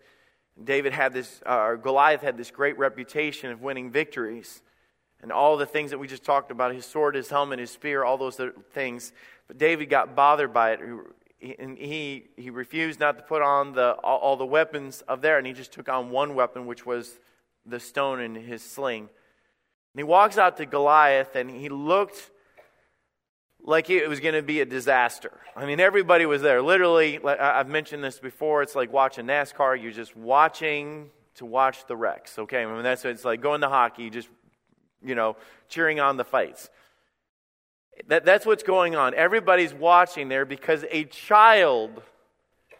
David 0.61 0.93
had 0.93 1.13
this, 1.13 1.41
uh, 1.45 1.75
Goliath 1.75 2.21
had 2.21 2.37
this 2.37 2.51
great 2.51 2.77
reputation 2.77 3.51
of 3.51 3.61
winning 3.61 3.91
victories. 3.91 4.61
And 5.21 5.31
all 5.31 5.57
the 5.57 5.65
things 5.65 5.91
that 5.91 5.97
we 5.97 6.07
just 6.07 6.23
talked 6.23 6.51
about 6.51 6.73
his 6.73 6.85
sword, 6.85 7.15
his 7.15 7.29
helmet, 7.29 7.59
his 7.59 7.71
spear, 7.71 8.03
all 8.03 8.17
those 8.17 8.39
things. 8.73 9.11
But 9.47 9.57
David 9.57 9.89
got 9.89 10.15
bothered 10.15 10.53
by 10.53 10.73
it. 10.73 10.79
And 11.59 11.77
he, 11.77 12.25
he 12.37 12.49
refused 12.49 12.99
not 12.99 13.17
to 13.17 13.23
put 13.23 13.41
on 13.41 13.73
the, 13.73 13.91
all, 14.03 14.19
all 14.19 14.37
the 14.37 14.45
weapons 14.45 15.01
of 15.07 15.21
there, 15.21 15.37
and 15.37 15.47
he 15.47 15.53
just 15.53 15.71
took 15.71 15.89
on 15.89 16.09
one 16.09 16.35
weapon, 16.35 16.65
which 16.65 16.85
was 16.85 17.19
the 17.65 17.79
stone 17.79 18.19
in 18.19 18.35
his 18.35 18.61
sling. 18.61 19.09
And 19.95 19.99
he 20.01 20.03
walks 20.03 20.37
out 20.37 20.57
to 20.57 20.65
Goliath, 20.65 21.37
and 21.37 21.49
he 21.49 21.69
looked 21.69 22.29
like 23.63 23.89
it 23.89 24.09
was 24.09 24.19
going 24.19 24.35
to 24.35 24.41
be 24.41 24.59
a 24.59 24.65
disaster. 24.65 25.31
I 25.55 25.65
mean, 25.65 25.79
everybody 25.79 26.25
was 26.25 26.41
there. 26.41 26.61
Literally, 26.61 27.17
I've 27.23 27.69
mentioned 27.69 28.03
this 28.03 28.19
before. 28.19 28.61
It's 28.61 28.75
like 28.75 28.91
watching 28.91 29.25
NASCAR. 29.25 29.81
You're 29.81 29.93
just 29.93 30.13
watching 30.17 31.11
to 31.35 31.45
watch 31.45 31.87
the 31.87 31.95
wrecks. 31.95 32.37
Okay, 32.37 32.63
I 32.63 32.65
mean 32.65 32.83
that's 32.83 33.05
it's 33.05 33.23
like 33.23 33.39
going 33.39 33.61
to 33.61 33.69
hockey. 33.69 34.09
Just 34.09 34.27
you 35.01 35.15
know, 35.15 35.37
cheering 35.69 36.01
on 36.01 36.17
the 36.17 36.25
fights. 36.25 36.69
That, 38.07 38.25
that's 38.25 38.45
what's 38.45 38.63
going 38.63 38.97
on. 38.97 39.13
Everybody's 39.13 39.73
watching 39.73 40.27
there 40.27 40.43
because 40.43 40.83
a 40.91 41.05
child 41.05 42.03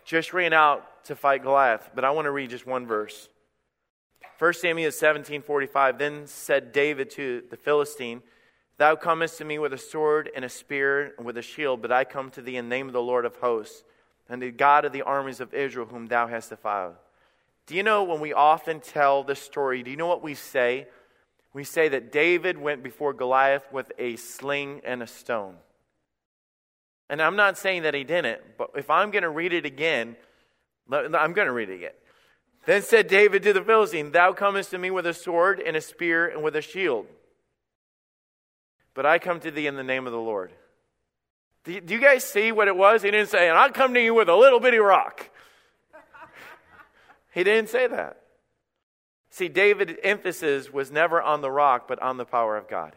just 0.03 0.33
ran 0.33 0.51
out 0.51 1.05
to 1.05 1.15
fight 1.15 1.43
Goliath. 1.43 1.89
But 1.95 2.03
I 2.03 2.11
want 2.11 2.25
to 2.25 2.31
read 2.31 2.49
just 2.49 2.67
one 2.67 2.85
verse. 2.85 3.29
1 4.37 4.53
Samuel 4.53 4.91
17 4.91 5.41
45. 5.41 5.97
Then 5.97 6.27
said 6.27 6.71
David 6.71 7.09
to 7.11 7.43
the 7.49 7.57
Philistine, 7.57 8.21
Thou 8.77 8.95
comest 8.95 9.37
to 9.37 9.45
me 9.45 9.57
with 9.57 9.71
a 9.71 9.77
sword 9.77 10.29
and 10.35 10.43
a 10.43 10.49
spear 10.49 11.13
and 11.17 11.25
with 11.25 11.37
a 11.37 11.41
shield, 11.41 11.81
but 11.81 11.91
I 11.91 12.03
come 12.03 12.29
to 12.31 12.41
thee 12.41 12.57
in 12.57 12.65
the 12.65 12.75
name 12.75 12.87
of 12.87 12.93
the 12.93 13.01
Lord 13.01 13.25
of 13.25 13.37
hosts 13.37 13.83
and 14.27 14.41
the 14.41 14.51
God 14.51 14.83
of 14.83 14.91
the 14.91 15.03
armies 15.03 15.39
of 15.39 15.53
Israel, 15.53 15.85
whom 15.85 16.07
thou 16.07 16.27
hast 16.27 16.49
defiled. 16.49 16.95
Do 17.67 17.75
you 17.75 17.83
know 17.83 18.03
when 18.03 18.19
we 18.19 18.33
often 18.33 18.79
tell 18.79 19.23
this 19.23 19.39
story, 19.39 19.81
do 19.81 19.91
you 19.91 19.97
know 19.97 20.07
what 20.07 20.21
we 20.21 20.33
say? 20.33 20.87
We 21.53 21.63
say 21.63 21.87
that 21.89 22.11
David 22.11 22.57
went 22.57 22.83
before 22.83 23.13
Goliath 23.13 23.71
with 23.71 23.91
a 23.97 24.17
sling 24.17 24.81
and 24.83 25.01
a 25.01 25.07
stone. 25.07 25.55
And 27.09 27.21
I'm 27.21 27.35
not 27.35 27.57
saying 27.57 27.83
that 27.83 27.93
he 27.93 28.03
didn't, 28.03 28.41
but 28.57 28.71
if 28.75 28.89
I'm 28.89 29.11
going 29.11 29.23
to 29.23 29.29
read 29.29 29.53
it 29.53 29.65
again, 29.65 30.17
I'm 30.91 31.33
going 31.33 31.47
to 31.47 31.53
read 31.53 31.69
it 31.69 31.75
again. 31.75 31.91
Then 32.65 32.81
said 32.81 33.07
David 33.07 33.43
to 33.43 33.53
the 33.53 33.61
Philistine, 33.61 34.11
Thou 34.11 34.33
comest 34.33 34.71
to 34.71 34.77
me 34.77 34.89
with 34.89 35.05
a 35.05 35.13
sword 35.13 35.59
and 35.59 35.75
a 35.75 35.81
spear 35.81 36.27
and 36.27 36.43
with 36.43 36.55
a 36.55 36.61
shield. 36.61 37.07
But 38.93 39.05
I 39.05 39.19
come 39.19 39.39
to 39.41 39.51
thee 39.51 39.67
in 39.67 39.75
the 39.75 39.83
name 39.83 40.07
of 40.07 40.13
the 40.13 40.19
Lord. 40.19 40.51
Do 41.63 41.73
you 41.73 41.99
guys 41.99 42.23
see 42.23 42.51
what 42.51 42.67
it 42.67 42.75
was? 42.75 43.01
He 43.01 43.11
didn't 43.11 43.29
say, 43.29 43.49
And 43.49 43.57
I 43.57 43.69
come 43.69 43.93
to 43.93 44.01
you 44.01 44.13
with 44.13 44.29
a 44.29 44.35
little 44.35 44.59
bitty 44.59 44.77
rock. 44.77 45.29
he 47.33 47.43
didn't 47.43 47.69
say 47.69 47.87
that. 47.87 48.21
See, 49.29 49.49
David's 49.49 49.95
emphasis 50.03 50.71
was 50.71 50.91
never 50.91 51.21
on 51.21 51.41
the 51.41 51.51
rock, 51.51 51.87
but 51.87 52.01
on 52.01 52.17
the 52.17 52.25
power 52.25 52.55
of 52.55 52.69
God. 52.69 52.95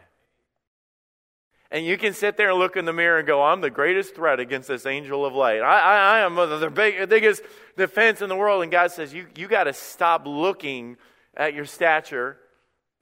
And 1.71 1.85
you 1.85 1.97
can 1.97 2.13
sit 2.13 2.35
there 2.35 2.49
and 2.49 2.57
look 2.57 2.77
in 2.77 2.85
the 2.85 2.93
mirror 2.93 3.19
and 3.19 3.27
go, 3.27 3.43
I'm 3.43 3.61
the 3.61 3.69
greatest 3.69 4.15
threat 4.15 4.39
against 4.39 4.67
this 4.67 4.85
angel 4.87 5.23
of 5.23 5.35
light. 5.35 5.59
I, 5.59 5.79
I, 5.79 6.17
I 6.17 6.19
am 6.21 6.35
the 6.35 6.69
big, 6.69 7.07
biggest 7.09 7.43
defense 7.77 8.21
in 8.21 8.29
the 8.29 8.35
world. 8.35 8.63
And 8.63 8.71
God 8.71 8.91
says, 8.91 9.13
You, 9.13 9.27
you 9.35 9.47
got 9.47 9.65
to 9.65 9.73
stop 9.73 10.25
looking 10.25 10.97
at 11.37 11.53
your 11.53 11.65
stature. 11.65 12.37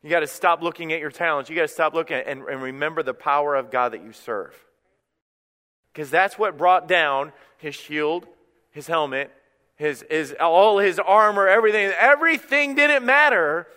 You 0.04 0.10
got 0.10 0.20
to 0.20 0.28
stop 0.28 0.62
looking 0.62 0.92
at 0.92 1.00
your 1.00 1.12
talents. 1.12 1.50
You 1.50 1.56
got 1.56 1.64
to 1.64 1.68
stop 1.70 1.94
looking 1.94 2.18
at, 2.18 2.28
and, 2.28 2.44
and 2.44 2.62
remember 2.62 3.04
the 3.04 3.14
power 3.14 3.56
of 3.56 3.72
God 3.72 3.94
that 3.94 4.04
you 4.04 4.12
serve. 4.12 4.54
Because 5.94 6.12
that's 6.12 6.38
what 6.38 6.58
brought 6.58 6.88
down 6.88 7.32
his 7.58 7.74
shield, 7.74 8.28
his 8.72 8.86
helmet, 8.86 9.32
his, 9.76 10.04
his, 10.10 10.36
all 10.40 10.80
his 10.80 11.00
armor, 11.00 11.48
everything. 11.48 11.92
Everything 11.98 12.76
didn't 12.76 13.06
matter 13.06 13.68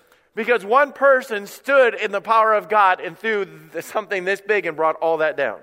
because 0.40 0.64
one 0.64 0.90
person 0.94 1.46
stood 1.46 1.94
in 1.94 2.12
the 2.12 2.20
power 2.22 2.55
of 2.55 2.70
God 2.70 2.98
and 2.98 3.18
threw 3.18 3.46
something 3.81 4.24
this 4.24 4.40
big 4.40 4.64
and 4.64 4.74
brought 4.74 4.96
all 4.96 5.18
that 5.18 5.37
down. 5.37 5.61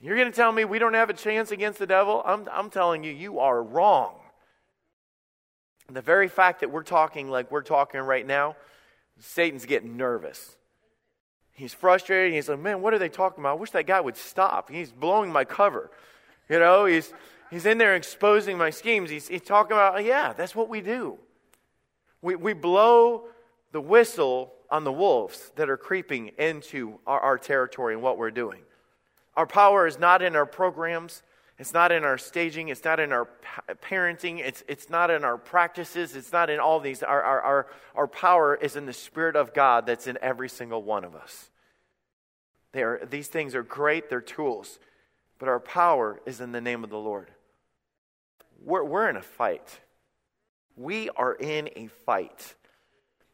You're 0.00 0.16
going 0.16 0.28
to 0.28 0.34
tell 0.34 0.50
me 0.50 0.64
we 0.64 0.80
don't 0.80 0.94
have 0.94 1.10
a 1.10 1.14
chance 1.14 1.52
against 1.52 1.78
the 1.78 1.86
devil? 1.86 2.24
I'm, 2.26 2.48
I'm 2.50 2.70
telling 2.70 3.04
you, 3.04 3.12
you 3.12 3.38
are 3.38 3.62
wrong. 3.62 4.14
The 5.88 6.00
very 6.00 6.26
fact 6.26 6.62
that 6.62 6.72
we're 6.72 6.82
talking 6.82 7.30
like 7.30 7.52
we're 7.52 7.62
talking 7.62 8.00
right 8.00 8.26
now, 8.26 8.56
Satan's 9.20 9.64
getting 9.64 9.96
nervous. 9.96 10.56
He's 11.52 11.72
frustrated. 11.72 12.34
He's 12.34 12.48
like, 12.48 12.58
man, 12.58 12.82
what 12.82 12.94
are 12.94 12.98
they 12.98 13.08
talking 13.08 13.44
about? 13.44 13.52
I 13.52 13.60
wish 13.60 13.70
that 13.70 13.86
guy 13.86 14.00
would 14.00 14.16
stop. 14.16 14.70
He's 14.70 14.90
blowing 14.90 15.30
my 15.30 15.44
cover. 15.44 15.88
You 16.50 16.58
know, 16.58 16.86
he's, 16.86 17.14
he's 17.48 17.64
in 17.64 17.78
there 17.78 17.94
exposing 17.94 18.58
my 18.58 18.70
schemes. 18.70 19.08
He's, 19.08 19.28
he's 19.28 19.42
talking 19.42 19.76
about, 19.76 20.04
yeah, 20.04 20.32
that's 20.32 20.56
what 20.56 20.68
we 20.68 20.80
do. 20.80 21.18
We, 22.22 22.34
we 22.34 22.54
blow 22.54 23.28
the 23.72 23.80
whistle 23.80 24.52
on 24.70 24.84
the 24.84 24.92
wolves 24.92 25.50
that 25.56 25.68
are 25.68 25.76
creeping 25.76 26.28
into 26.38 26.98
our, 27.06 27.20
our 27.20 27.38
territory 27.38 27.94
and 27.94 28.02
what 28.02 28.18
we're 28.18 28.30
doing. 28.30 28.62
Our 29.36 29.46
power 29.46 29.86
is 29.86 29.98
not 29.98 30.22
in 30.22 30.36
our 30.36 30.46
programs. 30.46 31.22
It's 31.58 31.72
not 31.72 31.92
in 31.92 32.04
our 32.04 32.18
staging. 32.18 32.68
It's 32.68 32.84
not 32.84 33.00
in 33.00 33.12
our 33.12 33.28
parenting. 33.82 34.40
It's, 34.40 34.62
it's 34.68 34.90
not 34.90 35.10
in 35.10 35.24
our 35.24 35.36
practices. 35.36 36.16
It's 36.16 36.32
not 36.32 36.50
in 36.50 36.60
all 36.60 36.80
these. 36.80 37.02
Our, 37.02 37.22
our, 37.22 37.40
our, 37.40 37.66
our 37.94 38.06
power 38.08 38.54
is 38.54 38.76
in 38.76 38.86
the 38.86 38.92
Spirit 38.92 39.36
of 39.36 39.54
God 39.54 39.86
that's 39.86 40.06
in 40.06 40.18
every 40.22 40.48
single 40.48 40.82
one 40.82 41.04
of 41.04 41.14
us. 41.14 41.50
They 42.72 42.82
are, 42.82 43.06
these 43.08 43.28
things 43.28 43.54
are 43.54 43.62
great, 43.62 44.08
they're 44.08 44.22
tools, 44.22 44.78
but 45.38 45.48
our 45.48 45.60
power 45.60 46.20
is 46.24 46.40
in 46.40 46.52
the 46.52 46.60
name 46.60 46.84
of 46.84 46.90
the 46.90 46.98
Lord. 46.98 47.30
We're, 48.64 48.84
we're 48.84 49.08
in 49.10 49.16
a 49.16 49.22
fight. 49.22 49.80
We 50.74 51.10
are 51.10 51.34
in 51.34 51.68
a 51.76 51.88
fight. 52.06 52.54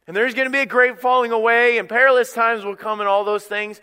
And 0.09 0.15
there's 0.15 0.33
going 0.33 0.47
to 0.47 0.51
be 0.51 0.57
a 0.57 0.65
great 0.65 0.99
falling 0.99 1.31
away, 1.31 1.77
and 1.77 1.87
perilous 1.87 2.33
times 2.33 2.65
will 2.65 2.75
come, 2.75 2.99
and 2.99 3.07
all 3.07 3.23
those 3.23 3.45
things. 3.45 3.79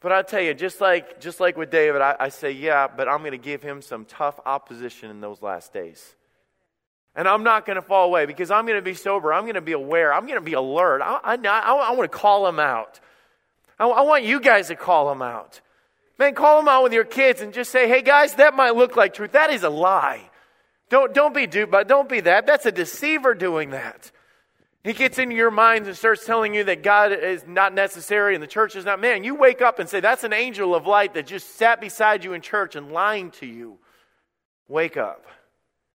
But 0.00 0.12
I 0.12 0.20
tell 0.20 0.42
you, 0.42 0.52
just 0.52 0.78
like, 0.78 1.22
just 1.22 1.40
like 1.40 1.56
with 1.56 1.70
David, 1.70 2.02
I, 2.02 2.16
I 2.20 2.28
say, 2.28 2.50
yeah, 2.50 2.86
but 2.86 3.08
I'm 3.08 3.20
going 3.20 3.30
to 3.30 3.38
give 3.38 3.62
him 3.62 3.80
some 3.80 4.04
tough 4.04 4.38
opposition 4.44 5.10
in 5.10 5.22
those 5.22 5.40
last 5.40 5.72
days. 5.72 6.04
And 7.16 7.26
I'm 7.26 7.44
not 7.44 7.64
going 7.64 7.76
to 7.76 7.82
fall 7.82 8.08
away 8.08 8.26
because 8.26 8.50
I'm 8.50 8.66
going 8.66 8.76
to 8.76 8.82
be 8.82 8.92
sober. 8.92 9.32
I'm 9.32 9.44
going 9.44 9.54
to 9.54 9.62
be 9.62 9.72
aware. 9.72 10.12
I'm 10.12 10.26
going 10.26 10.34
to 10.34 10.44
be 10.44 10.52
alert. 10.52 11.00
I, 11.00 11.18
I, 11.24 11.34
I, 11.48 11.72
I 11.72 11.90
want 11.92 12.12
to 12.12 12.18
call 12.18 12.46
him 12.46 12.60
out. 12.60 13.00
I, 13.78 13.86
I 13.86 14.02
want 14.02 14.24
you 14.24 14.38
guys 14.38 14.68
to 14.68 14.76
call 14.76 15.10
him 15.10 15.22
out. 15.22 15.62
Man, 16.18 16.34
call 16.34 16.60
him 16.60 16.68
out 16.68 16.82
with 16.82 16.92
your 16.92 17.04
kids 17.04 17.40
and 17.40 17.54
just 17.54 17.72
say, 17.72 17.88
hey, 17.88 18.02
guys, 18.02 18.34
that 18.34 18.52
might 18.52 18.76
look 18.76 18.96
like 18.96 19.14
truth. 19.14 19.32
That 19.32 19.50
is 19.50 19.62
a 19.62 19.70
lie. 19.70 20.28
Don't, 20.90 21.14
don't 21.14 21.34
be 21.34 21.46
duped 21.46 21.72
by 21.72 21.84
Don't 21.84 22.06
be 22.06 22.20
that. 22.20 22.46
That's 22.46 22.66
a 22.66 22.72
deceiver 22.72 23.32
doing 23.32 23.70
that. 23.70 24.10
He 24.82 24.94
gets 24.94 25.18
into 25.18 25.34
your 25.34 25.50
minds 25.50 25.88
and 25.88 25.96
starts 25.96 26.24
telling 26.24 26.54
you 26.54 26.64
that 26.64 26.82
God 26.82 27.12
is 27.12 27.44
not 27.46 27.74
necessary 27.74 28.34
and 28.34 28.42
the 28.42 28.46
church 28.48 28.76
is 28.76 28.86
not 28.86 28.98
man. 28.98 29.24
You 29.24 29.34
wake 29.34 29.60
up 29.60 29.78
and 29.78 29.88
say, 29.88 30.00
That's 30.00 30.24
an 30.24 30.32
angel 30.32 30.74
of 30.74 30.86
light 30.86 31.14
that 31.14 31.26
just 31.26 31.56
sat 31.56 31.80
beside 31.80 32.24
you 32.24 32.32
in 32.32 32.40
church 32.40 32.76
and 32.76 32.90
lying 32.90 33.30
to 33.32 33.46
you. 33.46 33.78
Wake 34.68 34.96
up. 34.96 35.26